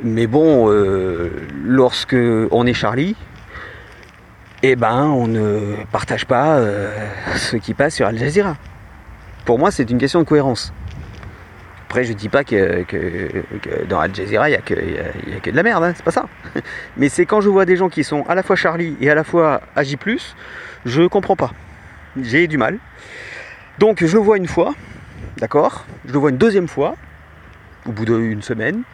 Mais 0.03 0.27
bon, 0.27 0.71
euh, 0.71 1.31
lorsque 1.65 2.17
on 2.51 2.67
est 2.67 2.75
Charlie, 2.75 3.15
eh 4.63 4.75
ben 4.75 5.05
on 5.05 5.27
ne 5.27 5.77
partage 5.93 6.25
pas 6.25 6.63
ce 7.37 7.57
qui 7.59 7.75
passe 7.75 7.95
sur 7.95 8.07
Al 8.07 8.17
Jazeera. 8.17 8.57
Pour 9.45 9.59
moi, 9.59 9.71
c'est 9.71 9.91
une 9.91 9.99
question 9.99 10.21
de 10.21 10.25
cohérence. 10.25 10.73
Après, 11.93 12.05
je 12.05 12.15
dis 12.15 12.31
pas 12.31 12.43
que, 12.43 12.87
dans 13.87 14.01
Al 14.01 14.15
Jazeera, 14.15 14.49
il 14.49 14.53
n'y 14.53 14.57
a, 14.57 14.63
que 14.63 15.51
de 15.51 15.55
la 15.55 15.63
merde, 15.63 15.85
hein, 15.85 15.93
c'est 15.95 16.03
pas 16.03 16.11
ça. 16.11 16.27
Mais 16.97 17.11
c'est 17.11 17.27
quand 17.27 17.43
je 17.43 17.51
vois 17.51 17.67
des 17.67 17.77
gens 17.77 17.91
qui 17.91 18.03
sont 18.03 18.25
à 18.31 18.35
la 18.35 18.43
fois 18.43 18.57
Charlie 18.57 18.97
et 19.03 19.11
à 19.11 19.15
la 19.15 19.25
fois 19.25 19.61
AJ, 19.77 19.99
je 20.87 21.03
comprends 21.03 21.37
pas. 21.37 21.53
J'ai 22.19 22.47
du 22.47 22.57
mal. 22.57 22.79
Donc, 23.79 24.03
je 24.03 24.15
le 24.15 24.23
vois 24.23 24.39
une 24.39 24.47
fois, 24.47 24.75
d'accord? 25.37 25.85
Je 26.07 26.15
le 26.15 26.19
vois 26.19 26.31
une 26.31 26.39
deuxième 26.39 26.67
fois, 26.67 26.97
au 27.85 27.93
bout 27.93 28.07
d'une 28.07 28.41
semaine, 28.41 28.85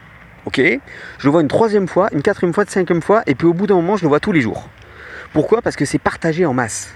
ok? 0.43 0.59
Je 0.59 1.23
le 1.23 1.29
vois 1.29 1.39
une 1.39 1.47
troisième 1.47 1.87
fois, 1.87 2.09
une 2.11 2.21
quatrième 2.21 2.53
fois, 2.53 2.65
une 2.65 2.69
cinquième 2.69 3.01
fois, 3.01 3.23
et 3.27 3.33
puis 3.33 3.47
au 3.47 3.53
bout 3.53 3.65
d'un 3.65 3.75
moment, 3.75 3.95
je 3.95 4.03
le 4.03 4.09
vois 4.09 4.19
tous 4.19 4.33
les 4.33 4.41
jours. 4.41 4.67
Pourquoi? 5.31 5.61
Parce 5.61 5.77
que 5.77 5.85
c'est 5.85 5.99
partagé 5.99 6.45
en 6.45 6.53
masse. 6.53 6.93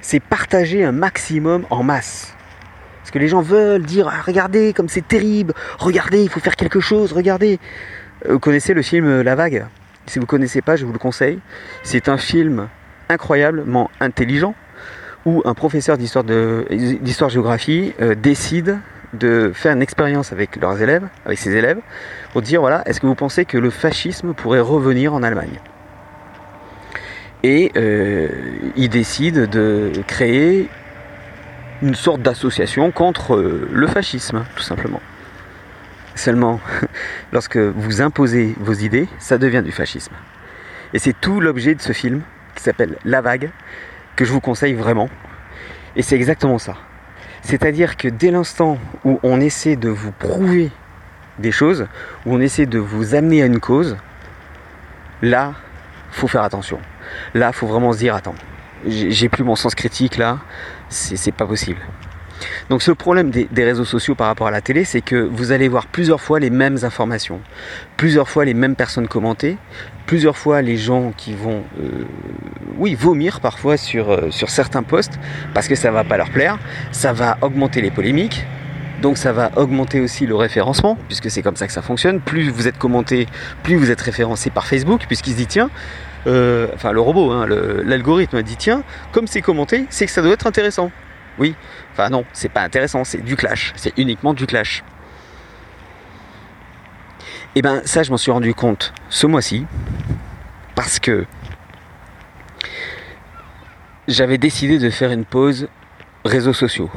C'est 0.00 0.20
partagé 0.20 0.84
un 0.84 0.92
maximum 0.92 1.66
en 1.70 1.82
masse. 1.82 2.36
Que 3.10 3.18
les 3.18 3.28
gens 3.28 3.42
veulent 3.42 3.82
dire 3.82 4.08
ah, 4.08 4.22
regardez 4.24 4.72
comme 4.72 4.88
c'est 4.88 5.06
terrible, 5.06 5.52
regardez, 5.78 6.22
il 6.22 6.28
faut 6.28 6.40
faire 6.40 6.56
quelque 6.56 6.80
chose, 6.80 7.12
regardez. 7.12 7.58
Euh, 8.26 8.34
vous 8.34 8.38
connaissez 8.38 8.74
le 8.74 8.82
film 8.82 9.06
euh, 9.06 9.22
La 9.22 9.34
Vague? 9.34 9.66
Si 10.06 10.18
vous 10.18 10.24
ne 10.24 10.28
connaissez 10.28 10.62
pas, 10.62 10.76
je 10.76 10.84
vous 10.84 10.92
le 10.92 10.98
conseille. 10.98 11.40
C'est 11.82 12.08
un 12.08 12.18
film 12.18 12.68
incroyablement 13.08 13.90
intelligent 14.00 14.54
où 15.26 15.42
un 15.44 15.54
professeur 15.54 15.98
d'histoire-géographie 15.98 17.94
euh, 18.00 18.14
décide 18.14 18.78
de 19.12 19.50
faire 19.52 19.72
une 19.72 19.82
expérience 19.82 20.32
avec 20.32 20.54
leurs 20.56 20.80
élèves, 20.80 21.08
avec 21.26 21.38
ses 21.38 21.56
élèves, 21.56 21.78
pour 22.32 22.42
dire 22.42 22.60
voilà, 22.60 22.82
est-ce 22.86 23.00
que 23.00 23.06
vous 23.06 23.16
pensez 23.16 23.44
que 23.44 23.58
le 23.58 23.70
fascisme 23.70 24.34
pourrait 24.34 24.60
revenir 24.60 25.12
en 25.12 25.24
Allemagne? 25.24 25.58
Et 27.42 27.72
il 28.76 28.88
décide 28.90 29.48
de 29.48 29.90
créer 30.06 30.68
une 31.82 31.94
sorte 31.94 32.22
d'association 32.22 32.90
contre 32.90 33.36
euh, 33.36 33.68
le 33.72 33.86
fascisme, 33.86 34.44
tout 34.54 34.62
simplement. 34.62 35.00
Seulement, 36.14 36.60
lorsque 37.32 37.56
vous 37.56 38.02
imposez 38.02 38.54
vos 38.58 38.72
idées, 38.72 39.08
ça 39.18 39.38
devient 39.38 39.62
du 39.64 39.72
fascisme. 39.72 40.12
Et 40.92 40.98
c'est 40.98 41.14
tout 41.18 41.40
l'objet 41.40 41.74
de 41.74 41.80
ce 41.80 41.92
film, 41.92 42.22
qui 42.54 42.62
s'appelle 42.62 42.96
La 43.04 43.20
Vague, 43.20 43.50
que 44.16 44.24
je 44.24 44.32
vous 44.32 44.40
conseille 44.40 44.74
vraiment. 44.74 45.08
Et 45.96 46.02
c'est 46.02 46.16
exactement 46.16 46.58
ça. 46.58 46.74
C'est-à-dire 47.42 47.96
que 47.96 48.08
dès 48.08 48.30
l'instant 48.30 48.78
où 49.04 49.18
on 49.22 49.40
essaie 49.40 49.76
de 49.76 49.88
vous 49.88 50.12
prouver 50.12 50.70
des 51.38 51.52
choses, 51.52 51.86
où 52.26 52.34
on 52.34 52.40
essaie 52.40 52.66
de 52.66 52.78
vous 52.78 53.14
amener 53.14 53.42
à 53.42 53.46
une 53.46 53.60
cause, 53.60 53.96
là, 55.22 55.54
faut 56.10 56.28
faire 56.28 56.42
attention. 56.42 56.80
Là, 57.34 57.52
faut 57.52 57.66
vraiment 57.66 57.92
se 57.92 57.98
dire 57.98 58.14
attends, 58.14 58.34
j'ai 58.86 59.28
plus 59.28 59.44
mon 59.44 59.56
sens 59.56 59.74
critique 59.74 60.16
là, 60.16 60.38
c'est 60.88 61.32
pas 61.32 61.46
possible. 61.46 61.80
Donc 62.68 62.82
ce 62.82 62.90
problème 62.90 63.30
des, 63.30 63.64
réseaux 63.64 63.84
sociaux 63.84 64.14
par 64.14 64.26
rapport 64.26 64.46
à 64.46 64.50
la 64.50 64.60
télé, 64.60 64.84
c'est 64.84 65.00
que 65.00 65.16
vous 65.16 65.52
allez 65.52 65.68
voir 65.68 65.86
plusieurs 65.86 66.20
fois 66.20 66.40
les 66.40 66.50
mêmes 66.50 66.78
informations, 66.82 67.40
plusieurs 67.96 68.28
fois 68.28 68.44
les 68.44 68.54
mêmes 68.54 68.76
personnes 68.76 69.08
commenter, 69.08 69.58
plusieurs 70.06 70.36
fois 70.36 70.62
les 70.62 70.76
gens 70.76 71.12
qui 71.16 71.34
vont, 71.34 71.62
euh, 71.80 72.04
oui, 72.78 72.94
vomir 72.94 73.40
parfois 73.40 73.76
sur, 73.76 74.10
euh, 74.10 74.30
sur 74.30 74.50
certains 74.50 74.82
posts 74.82 75.18
parce 75.54 75.68
que 75.68 75.74
ça 75.74 75.90
va 75.90 76.04
pas 76.04 76.16
leur 76.16 76.30
plaire, 76.30 76.58
ça 76.92 77.12
va 77.12 77.38
augmenter 77.42 77.80
les 77.80 77.90
polémiques, 77.90 78.46
donc 79.00 79.16
ça 79.16 79.32
va 79.32 79.50
augmenter 79.56 80.00
aussi 80.00 80.26
le 80.26 80.36
référencement, 80.36 80.96
puisque 81.08 81.30
c'est 81.30 81.42
comme 81.42 81.56
ça 81.56 81.66
que 81.66 81.72
ça 81.72 81.82
fonctionne. 81.82 82.20
Plus 82.20 82.50
vous 82.50 82.68
êtes 82.68 82.78
commenté, 82.78 83.26
plus 83.62 83.76
vous 83.76 83.90
êtes 83.90 84.00
référencé 84.00 84.50
par 84.50 84.66
Facebook, 84.66 85.04
puisqu'il 85.06 85.32
se 85.32 85.36
dit 85.36 85.46
tiens, 85.46 85.70
euh, 86.26 86.68
enfin 86.74 86.92
le 86.92 87.00
robot, 87.00 87.30
hein, 87.30 87.46
l'algorithme 87.46 88.42
dit 88.42 88.56
tiens, 88.56 88.82
comme 89.12 89.26
c'est 89.26 89.40
commenté, 89.40 89.86
c'est 89.90 90.06
que 90.06 90.12
ça 90.12 90.22
doit 90.22 90.32
être 90.32 90.46
intéressant. 90.46 90.90
Oui, 91.38 91.54
enfin 91.92 92.10
non, 92.10 92.24
c'est 92.32 92.50
pas 92.50 92.62
intéressant, 92.62 93.04
c'est 93.04 93.22
du 93.22 93.36
clash, 93.36 93.72
c'est 93.76 93.96
uniquement 93.98 94.34
du 94.34 94.46
clash. 94.46 94.84
Et 97.54 97.58
eh 97.58 97.62
ben 97.62 97.82
ça, 97.84 98.02
je 98.02 98.10
m'en 98.10 98.16
suis 98.16 98.30
rendu 98.30 98.54
compte 98.54 98.92
ce 99.08 99.26
mois-ci, 99.26 99.66
parce 100.74 101.00
que 101.00 101.24
j'avais 104.06 104.38
décidé 104.38 104.78
de 104.78 104.90
faire 104.90 105.10
une 105.10 105.24
pause 105.24 105.68
réseaux 106.24 106.52
sociaux, 106.52 106.90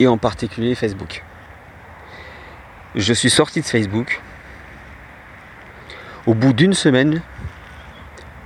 et 0.00 0.06
en 0.08 0.16
particulier 0.16 0.74
Facebook. 0.74 1.22
Je 2.94 3.14
suis 3.14 3.30
sorti 3.30 3.62
de 3.62 3.66
Facebook. 3.66 4.20
Au 6.26 6.34
bout 6.34 6.52
d'une 6.52 6.74
semaine, 6.74 7.22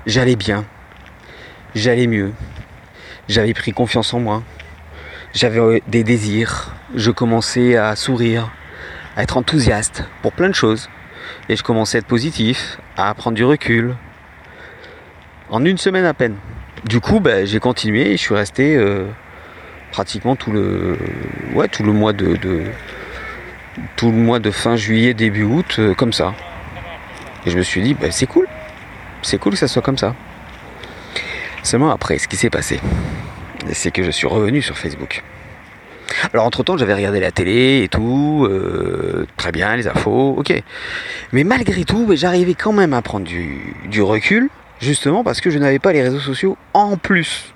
j'allais 0.07 0.37
bien, 0.37 0.65
j'allais 1.75 2.07
mieux, 2.07 2.33
j'avais 3.29 3.55
pris 3.55 3.73
confiance 3.73 4.15
en 4.15 4.21
moi, 4.21 4.45
j'avais 5.35 5.59
euh, 5.59 5.81
des 5.88 6.05
désirs, 6.05 6.73
je 6.95 7.11
commençais 7.11 7.76
à 7.76 7.97
sourire, 7.97 8.53
à 9.17 9.25
être 9.25 9.37
enthousiaste 9.37 10.05
pour 10.23 10.33
plein 10.33 10.49
de 10.49 10.55
choses. 10.55 10.88
Et 11.49 11.57
je 11.57 11.65
commençais 11.65 11.99
à 11.99 12.00
être 12.00 12.07
positif, 12.07 12.79
à 12.97 13.12
prendre 13.15 13.37
du 13.37 13.45
recul. 13.45 13.97
En 15.50 15.65
une 15.65 15.76
semaine 15.76 16.05
à 16.05 16.15
peine. 16.15 16.37
Du 16.85 17.00
coup, 17.00 17.19
ben, 17.19 17.45
j'ai 17.47 17.59
continué 17.59 18.12
et 18.12 18.17
je 18.17 18.23
suis 18.23 18.35
resté 18.35 18.76
euh, 18.76 19.07
pratiquement 19.91 20.37
tout 20.37 20.53
le, 20.53 20.97
ouais, 21.53 21.67
tout 21.67 21.83
le 21.83 21.93
mois 21.93 22.12
de, 22.12 22.37
tout 23.97 24.11
le 24.11 24.16
mois 24.16 24.38
de 24.38 24.50
fin 24.50 24.76
juillet, 24.76 25.14
début 25.14 25.45
août, 25.45 25.76
euh, 25.78 25.95
comme 25.95 26.12
ça. 26.12 26.35
Et 27.45 27.50
je 27.50 27.59
me 27.59 27.62
suis 27.62 27.83
dit, 27.83 27.95
ben, 27.95 28.11
c'est 28.11 28.26
cool. 28.26 28.47
C'est 29.23 29.38
cool 29.38 29.52
que 29.52 29.59
ça 29.59 29.68
soit 29.68 29.83
comme 29.83 29.99
ça. 29.99 30.14
Seulement 31.62 31.90
après, 31.90 32.18
ce 32.18 32.28
qui 32.28 32.37
s'est 32.37 32.50
passé, 32.50 32.80
c'est 33.73 33.90
que 33.90 34.02
je 34.02 34.11
suis 34.11 34.26
revenu 34.26 34.62
sur 34.62 34.78
Facebook. 34.78 35.23
Alors 36.33 36.47
entre 36.47 36.62
temps 36.62 36.76
j'avais 36.76 36.95
regardé 36.95 37.21
la 37.21 37.30
télé 37.30 37.83
et 37.83 37.88
tout, 37.88 38.47
euh, 38.49 39.26
très 39.37 39.52
bien, 39.52 39.76
les 39.76 39.88
infos, 39.88 40.35
ok. 40.38 40.62
Mais 41.33 41.45
malgré 41.45 41.85
tout, 41.85 42.09
j'arrivais 42.14 42.54
quand 42.54 42.73
même 42.73 42.92
à 42.92 43.02
prendre 43.02 43.26
du, 43.26 44.02
recul, 44.02 44.49
justement 44.80 45.25
parce 45.25 45.40
que 45.40 45.50
je 45.50 45.59
n'avais 45.59 45.78
pas 45.78 45.92
les 45.92 46.02
réseaux 46.02 46.21
sociaux 46.21 46.56
en 46.73 46.97
plus. 46.97 47.52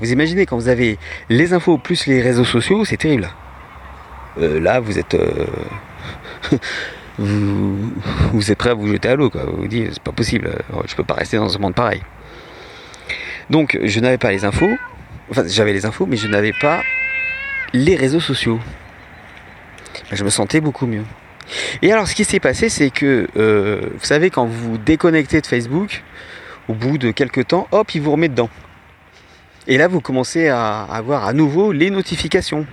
Vous 0.00 0.10
imaginez 0.10 0.46
quand 0.46 0.56
vous 0.56 0.68
avez 0.68 0.98
les 1.28 1.52
infos 1.52 1.78
plus 1.78 2.06
les 2.06 2.22
réseaux 2.22 2.44
sociaux, 2.44 2.84
c'est 2.84 2.96
terrible. 2.96 3.28
Euh, 4.38 4.60
là 4.60 4.80
vous 4.80 4.98
êtes... 4.98 5.14
Euh, 5.14 5.46
vous, 7.18 8.50
êtes 8.50 8.58
prêt 8.58 8.70
à 8.70 8.74
vous 8.74 8.86
jeter 8.86 9.08
à 9.08 9.16
l'eau, 9.16 9.28
quoi. 9.28 9.42
Vous 9.44 9.62
vous 9.62 9.66
dites, 9.66 9.94
c'est 9.94 10.02
pas 10.02 10.12
possible, 10.12 10.52
je 10.86 10.94
peux 10.94 11.02
pas 11.02 11.14
rester 11.14 11.36
dans 11.36 11.54
un 11.54 11.58
monde 11.58 11.74
pareil. 11.74 12.00
Donc 13.50 13.78
je 13.82 14.00
n'avais 14.00 14.18
pas 14.18 14.30
les 14.30 14.44
infos, 14.44 14.70
enfin 15.30 15.42
j'avais 15.46 15.72
les 15.72 15.84
infos, 15.84 16.06
mais 16.06 16.16
je 16.16 16.28
n'avais 16.28 16.52
pas 16.52 16.82
les 17.72 17.96
réseaux 17.96 18.20
sociaux. 18.20 18.60
Je 20.12 20.22
me 20.22 20.30
sentais 20.30 20.60
beaucoup 20.60 20.86
mieux. 20.86 21.04
Et 21.82 21.92
alors 21.92 22.06
ce 22.06 22.14
qui 22.14 22.24
s'est 22.24 22.40
passé, 22.40 22.68
c'est 22.68 22.90
que 22.90 23.26
euh, 23.36 23.80
vous 23.98 24.04
savez 24.04 24.30
quand 24.30 24.46
vous 24.46 24.78
déconnectez 24.78 25.40
de 25.40 25.46
Facebook, 25.46 26.02
au 26.68 26.74
bout 26.74 26.98
de 26.98 27.10
quelques 27.10 27.48
temps, 27.48 27.66
hop, 27.72 27.94
il 27.94 28.02
vous 28.02 28.12
remet 28.12 28.28
dedans. 28.28 28.50
Et 29.66 29.76
là, 29.76 29.86
vous 29.86 30.00
commencez 30.00 30.48
à 30.48 30.82
avoir 30.84 31.26
à 31.26 31.32
nouveau 31.32 31.72
les 31.72 31.90
notifications. 31.90 32.66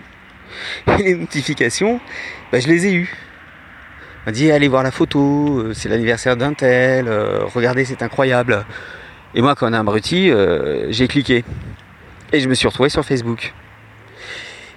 Les 1.00 1.16
notifications, 1.16 2.00
bah, 2.52 2.60
je 2.60 2.68
les 2.68 2.88
ai 2.88 2.94
eues. 2.94 3.14
On 4.26 4.30
m'a 4.30 4.32
dit 4.32 4.52
allez 4.52 4.68
voir 4.68 4.84
la 4.84 4.92
photo, 4.92 5.60
euh, 5.60 5.74
c'est 5.74 5.88
l'anniversaire 5.88 6.36
d'un 6.36 6.54
tel, 6.54 7.08
euh, 7.08 7.46
regardez 7.54 7.86
c'est 7.86 8.02
incroyable. 8.02 8.66
Et 9.36 9.42
moi, 9.42 9.54
quand 9.54 9.70
on 9.70 9.74
a 9.74 9.78
un 9.78 9.82
abruti, 9.82 10.32
euh, 10.32 10.92
j'ai 10.92 11.08
cliqué. 11.08 11.44
Et 12.32 12.40
je 12.40 12.50
me 12.50 12.56
suis 12.56 12.68
retrouvé 12.68 12.90
sur 12.90 13.06
Facebook. 13.06 13.54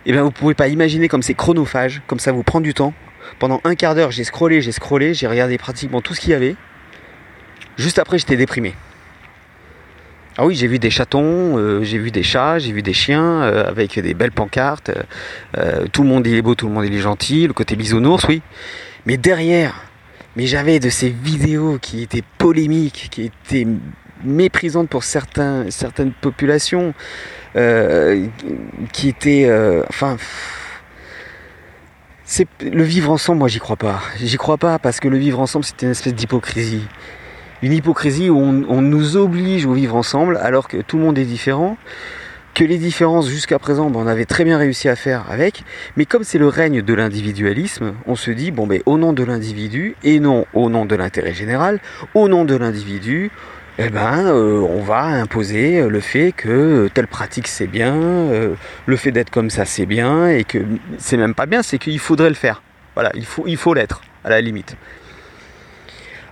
Et 0.05 0.11
eh 0.11 0.13
bien, 0.13 0.23
vous 0.23 0.31
pouvez 0.31 0.55
pas 0.55 0.69
imaginer 0.69 1.09
comme 1.09 1.23
c'est 1.23 1.35
chronophage, 1.35 2.03
comme 2.07 2.19
ça 2.19 2.33
vous 2.33 2.43
prend 2.43 2.61
du 2.61 2.75
temps. 2.75 2.93
Pendant 3.39 3.61
un 3.65 3.75
quart 3.75 3.95
d'heure, 3.95 4.11
j'ai 4.11 4.25
scrollé, 4.25 4.61
j'ai 4.61 4.73
scrollé, 4.73 5.15
j'ai 5.15 5.27
regardé 5.27 5.59
pratiquement 5.59 6.01
tout 6.01 6.15
ce 6.15 6.21
qu'il 6.21 6.31
y 6.31 6.35
avait. 6.35 6.57
Juste 7.77 7.99
après, 7.99 8.19
j'étais 8.19 8.37
déprimé. 8.37 8.75
Ah 10.39 10.47
oui, 10.47 10.55
j'ai 10.55 10.69
vu 10.69 10.79
des 10.79 10.89
chatons, 10.91 11.59
euh, 11.59 11.83
j'ai 11.83 11.99
vu 11.99 12.11
des 12.11 12.23
chats, 12.23 12.59
j'ai 12.59 12.73
vu 12.73 12.81
des 12.81 12.93
chiens 12.93 13.43
euh, 13.43 13.69
avec 13.69 13.99
des 13.99 14.15
belles 14.15 14.33
pancartes. 14.33 14.91
tout 15.93 16.03
le 16.03 16.09
monde 16.09 16.27
il 16.27 16.35
est 16.35 16.43
beau, 16.43 16.55
tout 16.55 16.69
le 16.69 16.73
monde 16.73 16.87
il 16.87 16.95
est 16.95 17.01
gentil, 17.01 17.47
le 17.47 17.53
côté 17.53 17.77
bisounours, 17.77 18.25
oui. 18.29 18.41
Mais 19.05 19.17
derrière, 19.17 19.75
mais 20.37 20.47
j'avais 20.47 20.79
de 20.79 20.89
ces 20.89 21.11
vidéos 21.11 21.79
qui 21.81 22.03
étaient 22.03 22.23
polémiques, 22.39 23.09
qui 23.11 23.25
étaient 23.25 23.67
méprisante 24.25 24.89
pour 24.89 25.05
certains, 25.05 25.71
certaines 25.71 26.13
populations 26.13 26.95
euh, 27.57 28.27
qui 28.93 29.09
étaient... 29.09 29.47
Euh, 29.47 29.83
enfin... 29.89 30.17
Le 32.61 32.83
vivre 32.83 33.11
ensemble, 33.11 33.39
moi 33.39 33.49
j'y 33.49 33.59
crois 33.59 33.77
pas. 33.77 34.03
J'y 34.23 34.37
crois 34.37 34.59
pas 34.59 34.79
parce 34.79 35.01
que 35.01 35.09
le 35.09 35.17
vivre 35.17 35.41
ensemble 35.41 35.65
c'est 35.65 35.81
une 35.83 35.93
espèce 35.93 36.15
d'hypocrisie. 36.15 36.87
Une 37.63 37.73
hypocrisie 37.73 38.31
où 38.31 38.39
on, 38.39 38.81
nous 38.83 39.17
oblige 39.17 39.67
au 39.67 39.73
vivre 39.73 39.97
ensemble 39.97 40.39
alors 40.41 40.69
que 40.69 40.77
tout 40.77 40.97
le 40.97 41.05
monde 41.05 41.19
est 41.19 41.25
différent, 41.25 41.77
que 42.55 42.65
les 42.65 42.79
différences 42.79 43.29
jusqu'à 43.29 43.59
présent 43.59 43.91
ben, 43.91 44.01
on 44.01 44.07
avait 44.07 44.25
très 44.27 44.45
bien 44.45 44.59
réussi 44.59 44.89
à 44.89 44.97
faire 44.97 45.25
avec, 45.31 45.65
mais 45.97 46.07
comme 46.07 46.23
c'est 46.23 46.39
le 46.39 46.49
règne 46.49 46.83
de 46.83 46.95
l'individualisme, 46.95 47.95
on 48.07 48.15
se 48.15 48.31
dit 48.31 48.53
bon 48.53 48.67
ben 48.67 48.81
au 48.87 48.97
nom 48.97 49.13
de 49.13 49.25
l'individu 49.25 49.97
et 50.05 50.21
non 50.21 50.47
au 50.55 50.71
nom 50.71 50.87
de 50.87 50.95
l'intérêt 50.95 51.35
général, 51.35 51.81
au 52.15 52.29
nom 52.29 52.45
de 52.45 52.55
l'individu, 52.55 53.31
eh 53.81 53.91
ben, 53.91 54.27
euh, 54.27 54.61
on 54.61 54.83
va 54.83 55.03
imposer 55.03 55.89
le 55.89 56.01
fait 56.01 56.33
que 56.33 56.89
telle 56.95 57.07
pratique 57.07 57.47
c'est 57.47 57.69
bien, 57.69 57.95
euh, 57.95 58.55
le 58.87 58.97
fait 58.97 59.13
d'être 59.13 59.31
comme 59.31 59.51
ça 59.51 59.65
c'est 59.65 59.87
bien, 59.87 60.29
et 60.29 60.45
que 60.45 60.59
c'est 60.99 61.17
même 61.17 61.35
pas 61.35 61.47
bien, 61.47 61.63
c'est 61.63 61.79
qu'il 61.79 61.99
faudrait 61.99 62.29
le 62.29 62.35
faire. 62.35 62.63
Voilà, 62.95 63.13
il 63.15 63.25
faut, 63.25 63.45
il 63.47 63.57
faut 63.57 63.75
l'être, 63.75 64.01
à 64.25 64.31
la 64.31 64.41
limite. 64.41 64.77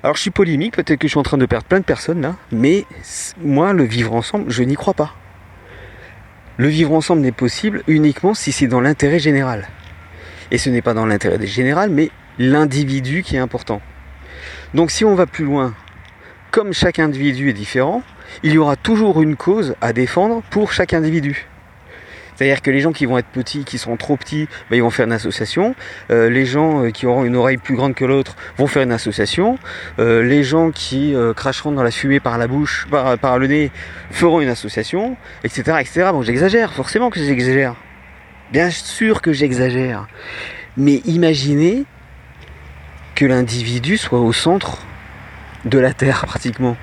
Alors 0.03 0.17
je 0.17 0.21
suis 0.21 0.31
polémique, 0.31 0.76
peut-être 0.76 0.99
que 0.99 1.09
je 1.09 1.12
suis 1.12 1.19
en 1.19 1.23
train 1.23 1.38
de 1.38 1.47
perdre 1.47 1.67
plein 1.67 1.81
de 1.81 1.85
personnes 1.85 2.21
là, 2.21 2.37
mais 2.53 2.85
moi, 3.41 3.73
le 3.73 3.85
vivre 3.85 4.15
ensemble, 4.15 4.50
je 4.50 4.62
n'y 4.62 4.75
crois 4.75 4.95
pas. 4.95 5.15
Le 6.59 6.69
vivre 6.69 6.93
ensemble 6.93 7.23
n'est 7.23 7.33
possible 7.33 7.83
uniquement 7.87 8.35
si 8.35 8.53
c'est 8.53 8.67
dans 8.67 8.81
l'intérêt 8.81 9.19
général. 9.19 9.69
Et 10.50 10.59
ce 10.59 10.71
n'est 10.71 10.83
pas 10.83 10.95
dans 10.95 11.07
l'intérêt 11.07 11.45
général, 11.47 11.91
mais 11.91 12.11
l'individu 12.38 13.23
qui 13.23 13.37
est 13.37 13.41
important. 13.41 13.81
Donc 14.75 14.91
si 14.91 15.05
on 15.05 15.15
va 15.15 15.26
plus 15.26 15.45
loin 15.45 15.75
comme 16.50 16.73
chaque 16.73 16.99
individu 16.99 17.50
est 17.50 17.55
différent, 17.55 18.03
il 18.43 18.53
y 18.53 18.59
aura 18.59 18.76
toujours 18.76 19.21
une 19.21 19.37
cause 19.37 19.75
à 19.81 19.93
défendre 19.93 20.43
pour 20.50 20.73
chaque 20.73 20.95
individu. 20.95 21.47
C'est-à-dire 22.37 22.61
que 22.61 22.71
les 22.71 22.81
gens 22.81 22.93
qui 22.93 23.07
vont 23.07 23.16
être 23.16 23.28
petits, 23.28 23.64
qui 23.64 23.78
sont 23.78 23.97
trop 23.97 24.16
petits, 24.16 24.47
ben, 24.71 24.76
ils 24.76 24.83
vont 24.83 24.90
faire 24.90 25.07
une 25.07 25.12
association. 25.12 25.75
Euh, 26.11 26.28
les 26.28 26.45
gens 26.45 26.85
euh, 26.85 26.90
qui 26.90 27.07
auront 27.07 27.25
une 27.25 27.35
oreille 27.35 27.57
plus 27.57 27.75
grande 27.75 27.95
que 27.95 28.05
l'autre 28.05 28.37
vont 28.59 28.66
faire 28.66 28.83
une 28.83 28.93
association. 28.93 29.59
Euh, 29.99 30.23
les 30.23 30.45
gens 30.45 30.71
qui 30.71 31.14
cracheront 31.35 31.73
dans 31.73 31.83
la 31.83 31.90
fumée 31.90 32.21
par 32.21 32.37
la 32.37 32.47
bouche, 32.47 32.87
par, 32.90 33.38
le 33.38 33.47
nez, 33.47 33.71
feront 34.11 34.40
une 34.40 34.49
association, 34.49 35.16
etc. 35.45 35.78
etc. 35.81 36.09
Bon, 36.12 36.23
j'exagère, 36.23 36.73
forcément 36.73 37.11
que 37.11 37.19
j'exagère. 37.21 37.75
Bien 38.52 38.71
sûr 38.71 39.23
que 39.23 39.33
j'exagère. 39.33 40.07
Mais 40.76 40.97
imaginez 41.07 41.85
que 43.14 43.25
l'individu 43.25 43.97
soit 43.97 44.21
au 44.21 44.33
centre 44.33 44.78
de 45.64 45.78
la 45.78 45.95
Terre 45.95 46.26
pratiquement. 46.26 46.76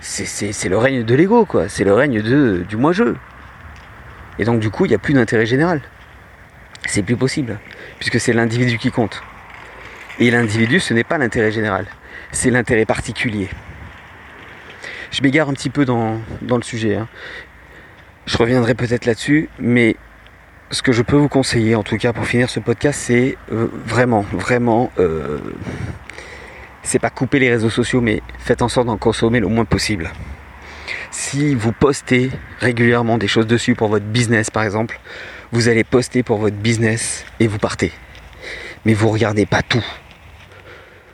C'est 0.00 0.68
le 0.68 0.78
règne 0.78 1.02
de 1.02 1.14
l'ego, 1.14 1.44
quoi. 1.44 1.68
C'est 1.68 1.84
le 1.84 1.92
règne 1.92 2.22
du 2.22 2.76
moi-je. 2.76 3.14
Et 4.38 4.44
donc 4.44 4.60
du 4.60 4.70
coup, 4.70 4.84
il 4.84 4.88
n'y 4.88 4.94
a 4.94 4.98
plus 4.98 5.14
d'intérêt 5.14 5.46
général. 5.46 5.80
C'est 6.86 7.02
plus 7.02 7.16
possible, 7.16 7.58
puisque 7.98 8.20
c'est 8.20 8.32
l'individu 8.32 8.78
qui 8.78 8.90
compte. 8.90 9.22
Et 10.18 10.30
l'individu, 10.30 10.80
ce 10.80 10.94
n'est 10.94 11.04
pas 11.04 11.18
l'intérêt 11.18 11.52
général, 11.52 11.86
c'est 12.32 12.50
l'intérêt 12.50 12.84
particulier. 12.84 13.48
Je 15.10 15.22
m'égare 15.22 15.48
un 15.48 15.52
petit 15.52 15.70
peu 15.70 15.84
dans, 15.84 16.20
le 16.42 16.62
sujet. 16.62 16.96
Hein. 16.96 17.08
Je 18.26 18.36
reviendrai 18.36 18.74
peut-être 18.74 19.04
là-dessus, 19.04 19.48
mais 19.58 19.96
ce 20.70 20.82
que 20.82 20.92
je 20.92 21.02
peux 21.02 21.16
vous 21.16 21.28
conseiller, 21.28 21.74
en 21.74 21.82
tout 21.82 21.96
cas 21.96 22.12
pour 22.12 22.26
finir 22.26 22.50
ce 22.50 22.60
podcast, 22.60 23.00
c'est 23.00 23.36
euh, 23.52 23.68
vraiment, 23.84 24.24
vraiment... 24.32 24.90
Euh, 24.98 25.38
c'est 26.82 26.98
pas 27.00 27.10
couper 27.10 27.40
les 27.40 27.50
réseaux 27.50 27.70
sociaux, 27.70 28.00
mais 28.00 28.22
faites 28.38 28.62
en 28.62 28.68
sorte 28.68 28.86
d'en 28.86 28.96
consommer 28.96 29.40
le 29.40 29.48
moins 29.48 29.64
possible. 29.64 30.10
Si 31.10 31.54
vous 31.54 31.72
postez 31.72 32.30
régulièrement 32.60 33.18
des 33.18 33.28
choses 33.28 33.46
dessus 33.46 33.74
pour 33.74 33.88
votre 33.88 34.06
business 34.06 34.50
par 34.50 34.62
exemple, 34.62 35.00
vous 35.52 35.68
allez 35.68 35.84
poster 35.84 36.22
pour 36.22 36.38
votre 36.38 36.56
business 36.56 37.24
et 37.40 37.46
vous 37.46 37.58
partez. 37.58 37.92
Mais 38.84 38.94
vous 38.94 39.08
regardez 39.08 39.46
pas 39.46 39.62
tout. 39.62 39.84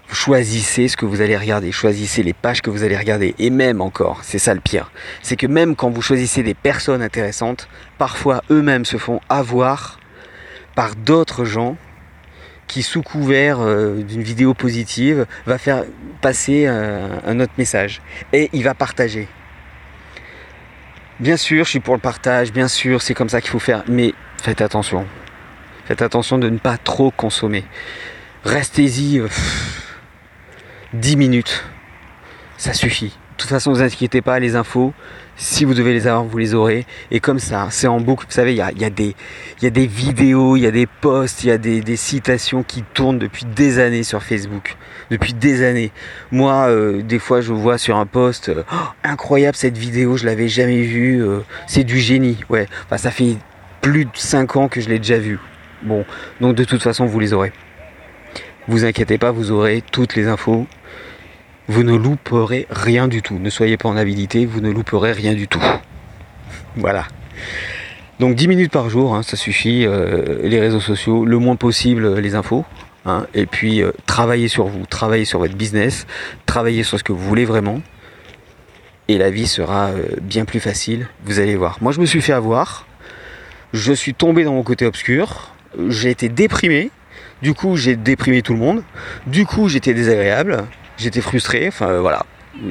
Vous 0.08 0.14
choisissez 0.14 0.88
ce 0.88 0.96
que 0.96 1.06
vous 1.06 1.22
allez 1.22 1.38
regarder, 1.38 1.72
choisissez 1.72 2.22
les 2.22 2.34
pages 2.34 2.60
que 2.60 2.68
vous 2.68 2.82
allez 2.82 2.98
regarder. 2.98 3.34
Et 3.38 3.48
même 3.48 3.80
encore, 3.80 4.20
c'est 4.22 4.38
ça 4.38 4.52
le 4.52 4.60
pire, 4.60 4.90
c'est 5.22 5.36
que 5.36 5.46
même 5.46 5.74
quand 5.74 5.88
vous 5.88 6.02
choisissez 6.02 6.42
des 6.42 6.52
personnes 6.52 7.00
intéressantes, 7.00 7.66
parfois 7.96 8.42
eux-mêmes 8.50 8.84
se 8.84 8.98
font 8.98 9.20
avoir 9.30 9.98
par 10.74 10.96
d'autres 10.96 11.44
gens 11.46 11.76
qui, 12.66 12.82
sous 12.82 13.02
couvert 13.02 13.60
euh, 13.60 14.02
d'une 14.02 14.22
vidéo 14.22 14.54
positive, 14.54 15.26
va 15.46 15.58
faire 15.58 15.84
passer 16.20 16.66
un, 16.66 17.40
autre 17.40 17.52
message. 17.58 18.00
Et 18.32 18.50
il 18.52 18.64
va 18.64 18.74
partager. 18.74 19.28
Bien 21.20 21.36
sûr, 21.36 21.64
je 21.64 21.70
suis 21.70 21.80
pour 21.80 21.94
le 21.94 22.00
partage, 22.00 22.52
bien 22.52 22.68
sûr, 22.68 23.02
c'est 23.02 23.14
comme 23.14 23.28
ça 23.28 23.40
qu'il 23.40 23.50
faut 23.50 23.58
faire, 23.58 23.84
mais 23.86 24.14
faites 24.42 24.60
attention. 24.60 25.06
Faites 25.84 26.02
attention 26.02 26.38
de 26.38 26.48
ne 26.48 26.58
pas 26.58 26.78
trop 26.78 27.10
consommer. 27.10 27.64
Restez-y 28.44 29.22
10 30.94 31.14
euh, 31.14 31.16
minutes. 31.16 31.64
Ça 32.56 32.72
suffit. 32.72 33.08
De 33.32 33.36
toute 33.36 33.50
façon, 33.50 33.70
ne 33.70 33.76
vous 33.76 33.82
inquiétez 33.82 34.22
pas, 34.22 34.38
les 34.38 34.56
infos, 34.56 34.94
si 35.42 35.64
vous 35.64 35.74
devez 35.74 35.92
les 35.92 36.06
avoir, 36.06 36.24
vous 36.24 36.38
les 36.38 36.54
aurez. 36.54 36.86
Et 37.10 37.18
comme 37.18 37.40
ça, 37.40 37.66
c'est 37.70 37.88
en 37.88 38.00
boucle. 38.00 38.26
Vous 38.28 38.32
savez, 38.32 38.52
il 38.52 38.58
y 38.58 38.60
a, 38.62 38.90
des, 38.90 39.86
vidéos, 39.86 40.56
il 40.56 40.62
y 40.62 40.66
a 40.66 40.70
des 40.70 40.86
posts, 40.86 41.42
il 41.42 41.48
y 41.48 41.50
a 41.50 41.58
des, 41.58 41.96
citations 41.96 42.62
qui 42.62 42.82
tournent 42.94 43.18
depuis 43.18 43.44
des 43.44 43.80
années 43.80 44.04
sur 44.04 44.22
Facebook. 44.22 44.76
Depuis 45.10 45.34
des 45.34 45.64
années. 45.64 45.90
Moi, 46.30 46.68
euh, 46.68 47.02
des 47.02 47.18
fois, 47.18 47.40
je 47.40 47.52
vois 47.52 47.76
sur 47.76 47.96
un 47.96 48.06
post, 48.06 48.50
euh, 48.50 48.62
oh, 48.72 48.76
incroyable 49.02 49.56
cette 49.56 49.76
vidéo, 49.76 50.16
je 50.16 50.26
l'avais 50.26 50.48
jamais 50.48 50.82
vue. 50.82 51.22
Euh, 51.24 51.40
c'est 51.66 51.84
du 51.84 51.98
génie. 51.98 52.38
Ouais. 52.48 52.68
Enfin, 52.84 52.96
ça 52.96 53.10
fait 53.10 53.36
plus 53.80 54.04
de 54.04 54.10
5 54.14 54.56
ans 54.56 54.68
que 54.68 54.80
je 54.80 54.88
l'ai 54.88 54.98
déjà 54.98 55.18
vu. 55.18 55.40
Bon, 55.82 56.04
donc 56.40 56.54
de 56.54 56.62
toute 56.62 56.82
façon, 56.82 57.04
vous 57.04 57.18
les 57.18 57.32
aurez. 57.32 57.52
Vous 58.68 58.84
inquiétez 58.84 59.18
pas, 59.18 59.32
vous 59.32 59.50
aurez 59.50 59.82
toutes 59.90 60.14
les 60.14 60.28
infos 60.28 60.68
vous 61.72 61.84
ne 61.84 61.96
louperez 61.96 62.66
rien 62.70 63.08
du 63.08 63.22
tout. 63.22 63.38
Ne 63.38 63.48
soyez 63.48 63.78
pas 63.78 63.88
en 63.88 63.96
habilité, 63.96 64.44
vous 64.44 64.60
ne 64.60 64.70
louperez 64.70 65.12
rien 65.12 65.32
du 65.34 65.48
tout. 65.48 65.62
Voilà. 66.76 67.06
Donc 68.20 68.34
10 68.34 68.48
minutes 68.48 68.72
par 68.72 68.88
jour, 68.88 69.14
hein, 69.14 69.22
ça 69.22 69.36
suffit. 69.36 69.84
Euh, 69.86 70.38
les 70.42 70.60
réseaux 70.60 70.80
sociaux, 70.80 71.24
le 71.24 71.38
moins 71.38 71.56
possible 71.56 72.18
les 72.18 72.34
infos. 72.34 72.64
Hein, 73.04 73.26
et 73.34 73.46
puis 73.46 73.82
euh, 73.82 73.90
travaillez 74.06 74.48
sur 74.48 74.66
vous, 74.66 74.86
travaillez 74.86 75.24
sur 75.24 75.38
votre 75.38 75.54
business, 75.54 76.06
travaillez 76.46 76.82
sur 76.82 76.98
ce 76.98 77.04
que 77.04 77.12
vous 77.12 77.26
voulez 77.26 77.44
vraiment. 77.44 77.80
Et 79.08 79.18
la 79.18 79.30
vie 79.30 79.46
sera 79.46 79.88
euh, 79.88 80.04
bien 80.20 80.44
plus 80.44 80.60
facile, 80.60 81.08
vous 81.24 81.40
allez 81.40 81.56
voir. 81.56 81.78
Moi 81.80 81.92
je 81.92 82.00
me 82.00 82.06
suis 82.06 82.22
fait 82.22 82.32
avoir, 82.32 82.86
je 83.72 83.92
suis 83.92 84.14
tombé 84.14 84.44
dans 84.44 84.52
mon 84.52 84.62
côté 84.62 84.86
obscur, 84.86 85.52
j'ai 85.88 86.10
été 86.10 86.28
déprimé, 86.28 86.90
du 87.42 87.54
coup 87.54 87.76
j'ai 87.76 87.96
déprimé 87.96 88.42
tout 88.42 88.52
le 88.52 88.60
monde, 88.60 88.84
du 89.26 89.46
coup 89.46 89.68
j'étais 89.68 89.94
désagréable, 89.94 90.64
j'étais 91.02 91.20
frustré, 91.20 91.68
enfin 91.68 91.88
euh, 91.88 92.00
voilà, 92.00 92.24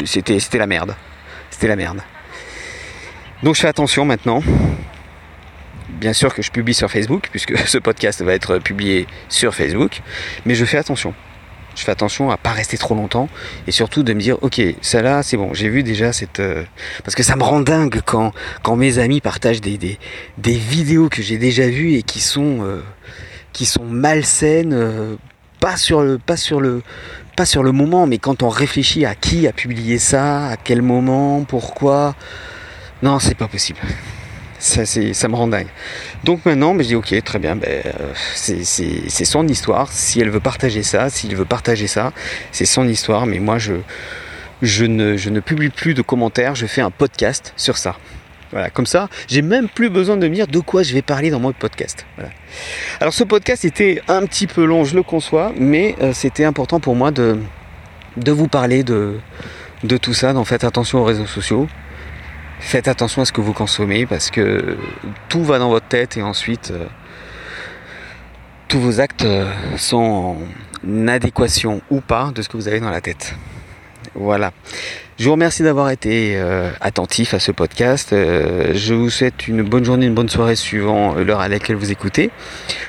c'était, 0.05 0.39
la 0.57 0.67
merde. 0.67 0.95
C'était 1.49 1.67
la 1.67 1.75
merde. 1.75 2.01
Donc 3.43 3.55
je 3.55 3.61
fais 3.61 3.67
attention 3.67 4.05
maintenant. 4.05 4.41
Bien 5.89 6.13
sûr 6.13 6.33
que 6.33 6.41
je 6.41 6.51
publie 6.51 6.73
sur 6.73 6.89
Facebook, 6.89 7.27
puisque 7.29 7.57
ce 7.67 7.77
podcast 7.77 8.21
va 8.21 8.33
être 8.33 8.57
publié 8.57 9.07
sur 9.29 9.53
Facebook, 9.53 10.01
mais 10.45 10.55
je 10.55 10.65
fais 10.65 10.77
attention. 10.77 11.13
Je 11.75 11.83
fais 11.83 11.91
attention 11.91 12.31
à 12.31 12.37
pas 12.37 12.51
rester 12.51 12.77
trop 12.77 12.95
longtemps 12.95 13.29
et 13.65 13.71
surtout 13.71 14.03
de 14.03 14.13
me 14.13 14.19
dire 14.19 14.37
ok 14.41 14.61
ça 14.81 15.01
là 15.01 15.23
c'est 15.23 15.37
bon 15.37 15.53
j'ai 15.53 15.69
vu 15.69 15.83
déjà 15.83 16.11
cette 16.11 16.41
euh, 16.41 16.65
parce 17.05 17.15
que 17.15 17.23
ça 17.23 17.37
me 17.37 17.43
rend 17.43 17.61
dingue 17.61 18.01
quand 18.05 18.33
quand 18.61 18.75
mes 18.75 18.99
amis 18.99 19.21
partagent 19.21 19.61
des, 19.61 19.77
des, 19.77 19.97
vidéos 20.51 21.07
que 21.07 21.21
j'ai 21.21 21.37
déjà 21.37 21.69
vues 21.69 21.93
et 21.93 22.03
qui 22.03 22.19
sont 22.19 22.57
euh, 22.61 22.83
qui 23.53 23.65
sont 23.65 23.85
malsaines 23.85 25.17
pas 25.61 25.77
sur 25.77 26.01
le 26.01 26.17
pas 26.17 26.35
sur 26.35 26.59
le 26.59 26.81
sur 27.45 27.63
le 27.63 27.71
moment, 27.71 28.07
mais 28.07 28.17
quand 28.17 28.43
on 28.43 28.49
réfléchit 28.49 29.05
à 29.05 29.15
qui 29.15 29.47
a 29.47 29.53
publié 29.53 29.97
ça, 29.97 30.47
à 30.47 30.57
quel 30.57 30.81
moment, 30.81 31.43
pourquoi, 31.43 32.15
non, 33.01 33.19
c'est 33.19 33.35
pas 33.35 33.47
possible. 33.47 33.79
Ça, 34.59 34.85
ça 34.85 35.27
me 35.27 35.35
rend 35.35 35.47
dingue. 35.47 35.69
Donc 36.23 36.45
maintenant, 36.45 36.75
mais 36.75 36.83
je 36.83 36.89
dis 36.89 36.95
ok, 36.95 37.23
très 37.23 37.39
bien, 37.39 37.55
ben, 37.55 37.67
euh, 37.67 38.13
c'est 38.35 39.25
son 39.25 39.47
histoire. 39.47 39.91
Si 39.91 40.19
elle 40.21 40.29
veut 40.29 40.39
partager 40.39 40.83
ça, 40.83 41.09
s'il 41.09 41.35
veut 41.35 41.45
partager 41.45 41.87
ça, 41.87 42.13
c'est 42.51 42.65
son 42.65 42.87
histoire. 42.87 43.25
Mais 43.25 43.39
moi, 43.39 43.57
je 43.57 44.85
ne 44.85 45.39
publie 45.39 45.69
plus 45.69 45.95
de 45.95 46.03
commentaires, 46.03 46.53
je 46.53 46.67
fais 46.67 46.81
un 46.81 46.91
podcast 46.91 47.53
sur 47.57 47.77
ça. 47.77 47.95
Voilà, 48.51 48.69
comme 48.69 48.85
ça, 48.85 49.07
j'ai 49.27 49.41
même 49.41 49.69
plus 49.69 49.89
besoin 49.89 50.17
de 50.17 50.27
me 50.27 50.33
dire 50.33 50.47
de 50.47 50.59
quoi 50.59 50.83
je 50.83 50.93
vais 50.93 51.01
parler 51.01 51.29
dans 51.29 51.39
mon 51.39 51.53
podcast. 51.53 52.05
Alors 52.99 53.13
ce 53.13 53.23
podcast 53.23 53.63
était 53.63 54.01
un 54.07 54.25
petit 54.25 54.47
peu 54.47 54.65
long, 54.65 54.83
je 54.83 54.95
le 54.95 55.03
conçois, 55.03 55.53
mais 55.57 55.95
euh, 56.01 56.11
c'était 56.13 56.43
important 56.43 56.79
pour 56.79 56.95
moi 56.95 57.11
de, 57.11 57.37
de 58.17 58.31
vous 58.31 58.47
parler 58.47 58.83
de, 58.83 59.19
de 59.83 59.97
tout 59.97 60.13
ça. 60.13 60.33
Donc 60.33 60.47
faites 60.47 60.63
attention 60.63 60.99
aux 60.99 61.05
réseaux 61.05 61.25
sociaux. 61.25 61.67
Faites 62.59 62.87
attention 62.87 63.23
à 63.23 63.25
ce 63.25 63.31
que 63.31 63.41
vous 63.41 63.53
consommez 63.53 64.05
parce 64.05 64.29
que 64.29 64.77
tout 65.29 65.43
va 65.43 65.57
dans 65.57 65.69
votre 65.69 65.87
tête 65.87 66.17
et 66.17 66.21
ensuite 66.21 66.71
euh, 66.71 66.85
tous 68.67 68.79
vos 68.79 68.99
actes 68.99 69.25
euh, 69.25 69.51
sont 69.77 70.37
en 70.87 71.07
adéquation 71.07 71.81
ou 71.89 72.01
pas 72.01 72.31
de 72.35 72.41
ce 72.41 72.49
que 72.49 72.57
vous 72.57 72.67
avez 72.67 72.79
dans 72.79 72.91
la 72.91 73.01
tête. 73.01 73.33
Voilà. 74.13 74.51
Je 75.21 75.27
vous 75.27 75.33
remercie 75.33 75.61
d'avoir 75.61 75.91
été 75.91 76.35
euh, 76.35 76.71
attentif 76.81 77.35
à 77.35 77.39
ce 77.39 77.51
podcast. 77.51 78.11
Euh, 78.11 78.71
je 78.73 78.95
vous 78.95 79.11
souhaite 79.11 79.47
une 79.47 79.61
bonne 79.61 79.85
journée, 79.85 80.07
une 80.07 80.15
bonne 80.15 80.29
soirée 80.29 80.55
suivant 80.55 81.13
l'heure 81.13 81.41
à 81.41 81.47
laquelle 81.47 81.75
vous 81.75 81.91
écoutez. 81.91 82.31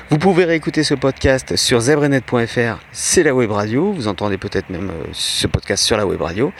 Vous 0.09 0.17
pouvez 0.17 0.43
réécouter 0.43 0.83
ce 0.83 0.95
podcast 0.95 1.55
sur 1.55 1.79
zebrenet.fr, 1.79 2.79
c'est 2.91 3.21
la 3.21 3.35
web 3.35 3.51
radio. 3.51 3.93
Vous 3.93 4.07
entendez 4.07 4.39
peut-être 4.39 4.71
même 4.71 4.89
euh, 4.89 5.03
ce 5.11 5.45
podcast 5.45 5.83
sur 5.83 5.95
la 5.95 6.07
web 6.07 6.19
radio. 6.23 6.51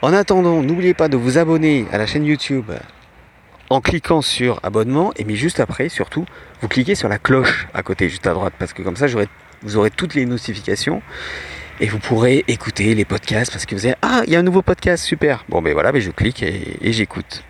En 0.00 0.14
attendant, 0.14 0.62
n'oubliez 0.62 0.94
pas 0.94 1.08
de 1.08 1.18
vous 1.18 1.36
abonner 1.36 1.84
à 1.92 1.98
la 1.98 2.06
chaîne 2.06 2.24
YouTube 2.24 2.70
en 3.68 3.82
cliquant 3.82 4.22
sur 4.22 4.58
abonnement 4.62 5.12
et 5.16 5.24
mais 5.24 5.34
juste 5.34 5.60
après 5.60 5.90
surtout 5.90 6.24
vous 6.62 6.68
cliquez 6.68 6.94
sur 6.94 7.10
la 7.10 7.18
cloche 7.18 7.68
à 7.74 7.82
côté 7.82 8.08
juste 8.08 8.26
à 8.26 8.32
droite 8.32 8.54
parce 8.58 8.72
que 8.72 8.80
comme 8.80 8.96
ça 8.96 9.04
vous 9.06 9.76
aurez 9.76 9.90
toutes 9.90 10.14
les 10.14 10.24
notifications 10.24 11.02
et 11.80 11.86
vous 11.86 11.98
pourrez 11.98 12.44
écouter 12.46 12.94
les 12.94 13.04
podcasts 13.04 13.50
parce 13.50 13.66
que 13.66 13.74
vous 13.74 13.86
avez 13.86 13.96
ah 14.02 14.22
il 14.26 14.32
y 14.32 14.36
a 14.36 14.38
un 14.38 14.42
nouveau 14.42 14.62
podcast 14.62 15.04
super. 15.04 15.44
Bon 15.48 15.62
ben 15.62 15.72
voilà 15.72 15.92
ben 15.92 16.00
je 16.00 16.10
clique 16.10 16.42
et, 16.42 16.92
j'écoute. 16.92 17.42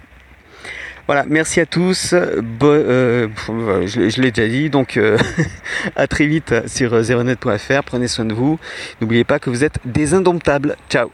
Voilà 1.07 1.25
merci 1.29 1.61
à 1.61 1.67
tous. 1.67 2.15
Euh, 2.15 3.29
je, 3.87 4.21
l'ai 4.21 4.31
déjà 4.31 4.49
dit 4.49 4.71
donc 4.71 4.97
euh, 4.97 5.19
à 5.97 6.07
très 6.07 6.27
vite 6.27 6.69
sur 6.69 7.03
zeronet.fr 7.03 7.83
prenez 7.85 8.09
soin 8.09 8.25
de 8.25 8.35
vous. 8.35 8.59
N'oubliez 9.01 9.25
pas 9.25 9.39
que 9.39 9.51
vous 9.51 9.65
êtes 9.65 9.79
des 9.85 10.15
indomptables. 10.15 10.77
Ciao 10.89 11.11